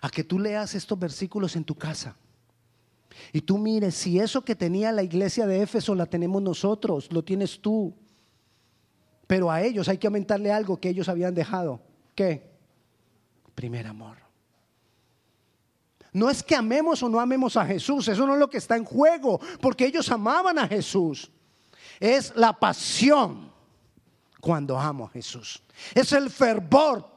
A 0.00 0.10
que 0.10 0.24
tú 0.24 0.38
leas 0.38 0.74
estos 0.74 0.98
versículos 0.98 1.56
en 1.56 1.64
tu 1.64 1.74
casa. 1.74 2.16
Y 3.32 3.40
tú 3.40 3.58
mires 3.58 3.94
si 3.94 4.18
eso 4.18 4.44
que 4.44 4.54
tenía 4.54 4.92
la 4.92 5.02
iglesia 5.02 5.46
de 5.46 5.62
Éfeso 5.62 5.94
la 5.94 6.06
tenemos 6.06 6.40
nosotros, 6.42 7.10
lo 7.12 7.24
tienes 7.24 7.60
tú. 7.60 7.94
Pero 9.26 9.50
a 9.50 9.62
ellos 9.62 9.88
hay 9.88 9.98
que 9.98 10.06
aumentarle 10.06 10.52
algo 10.52 10.78
que 10.78 10.88
ellos 10.88 11.08
habían 11.08 11.34
dejado. 11.34 11.82
¿Qué? 12.14 12.50
Primer 13.54 13.86
amor. 13.86 14.27
No 16.18 16.28
es 16.28 16.42
que 16.42 16.56
amemos 16.56 17.00
o 17.04 17.08
no 17.08 17.20
amemos 17.20 17.56
a 17.56 17.64
Jesús, 17.64 18.08
eso 18.08 18.26
no 18.26 18.34
es 18.34 18.40
lo 18.40 18.50
que 18.50 18.58
está 18.58 18.76
en 18.76 18.84
juego, 18.84 19.40
porque 19.60 19.86
ellos 19.86 20.10
amaban 20.10 20.58
a 20.58 20.66
Jesús. 20.66 21.30
Es 22.00 22.34
la 22.34 22.52
pasión 22.52 23.52
cuando 24.40 24.76
amo 24.76 25.04
a 25.04 25.10
Jesús. 25.10 25.62
Es 25.94 26.12
el 26.12 26.28
fervor 26.28 27.08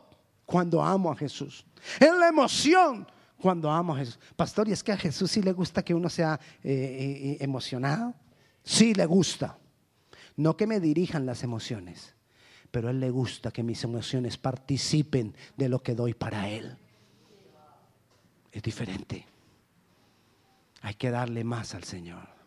cuando 0.46 0.84
amo 0.84 1.12
a 1.12 1.16
Jesús. 1.16 1.66
Es 2.00 2.14
la 2.14 2.28
emoción 2.28 3.08
cuando 3.40 3.72
amo 3.72 3.96
a 3.96 3.98
Jesús. 3.98 4.20
Pastor, 4.36 4.68
¿y 4.68 4.74
es 4.74 4.84
que 4.84 4.92
a 4.92 4.98
Jesús 4.98 5.32
sí 5.32 5.42
le 5.42 5.52
gusta 5.52 5.84
que 5.84 5.96
uno 5.96 6.08
sea 6.08 6.40
eh, 6.64 6.70
eh, 6.72 7.38
emocionado? 7.44 8.14
Sí 8.64 8.94
le 8.94 9.08
gusta. 9.08 9.58
No 10.36 10.56
que 10.56 10.68
me 10.68 10.80
dirijan 10.80 11.26
las 11.26 11.42
emociones, 11.42 12.14
pero 12.70 12.92
Él 12.92 13.00
le 13.00 13.10
gusta 13.10 13.50
que 13.50 13.64
mis 13.64 13.84
emociones 13.84 14.38
participen 14.38 15.36
de 15.58 15.70
lo 15.70 15.82
que 15.82 15.96
doy 15.96 16.14
para 16.14 16.50
Él 16.50 16.78
es 18.52 18.62
diferente. 18.62 19.26
Hay 20.82 20.96
que 20.96 21.12
darle 21.12 21.44
más 21.44 21.76
al 21.76 21.84
Señor. 21.84 22.41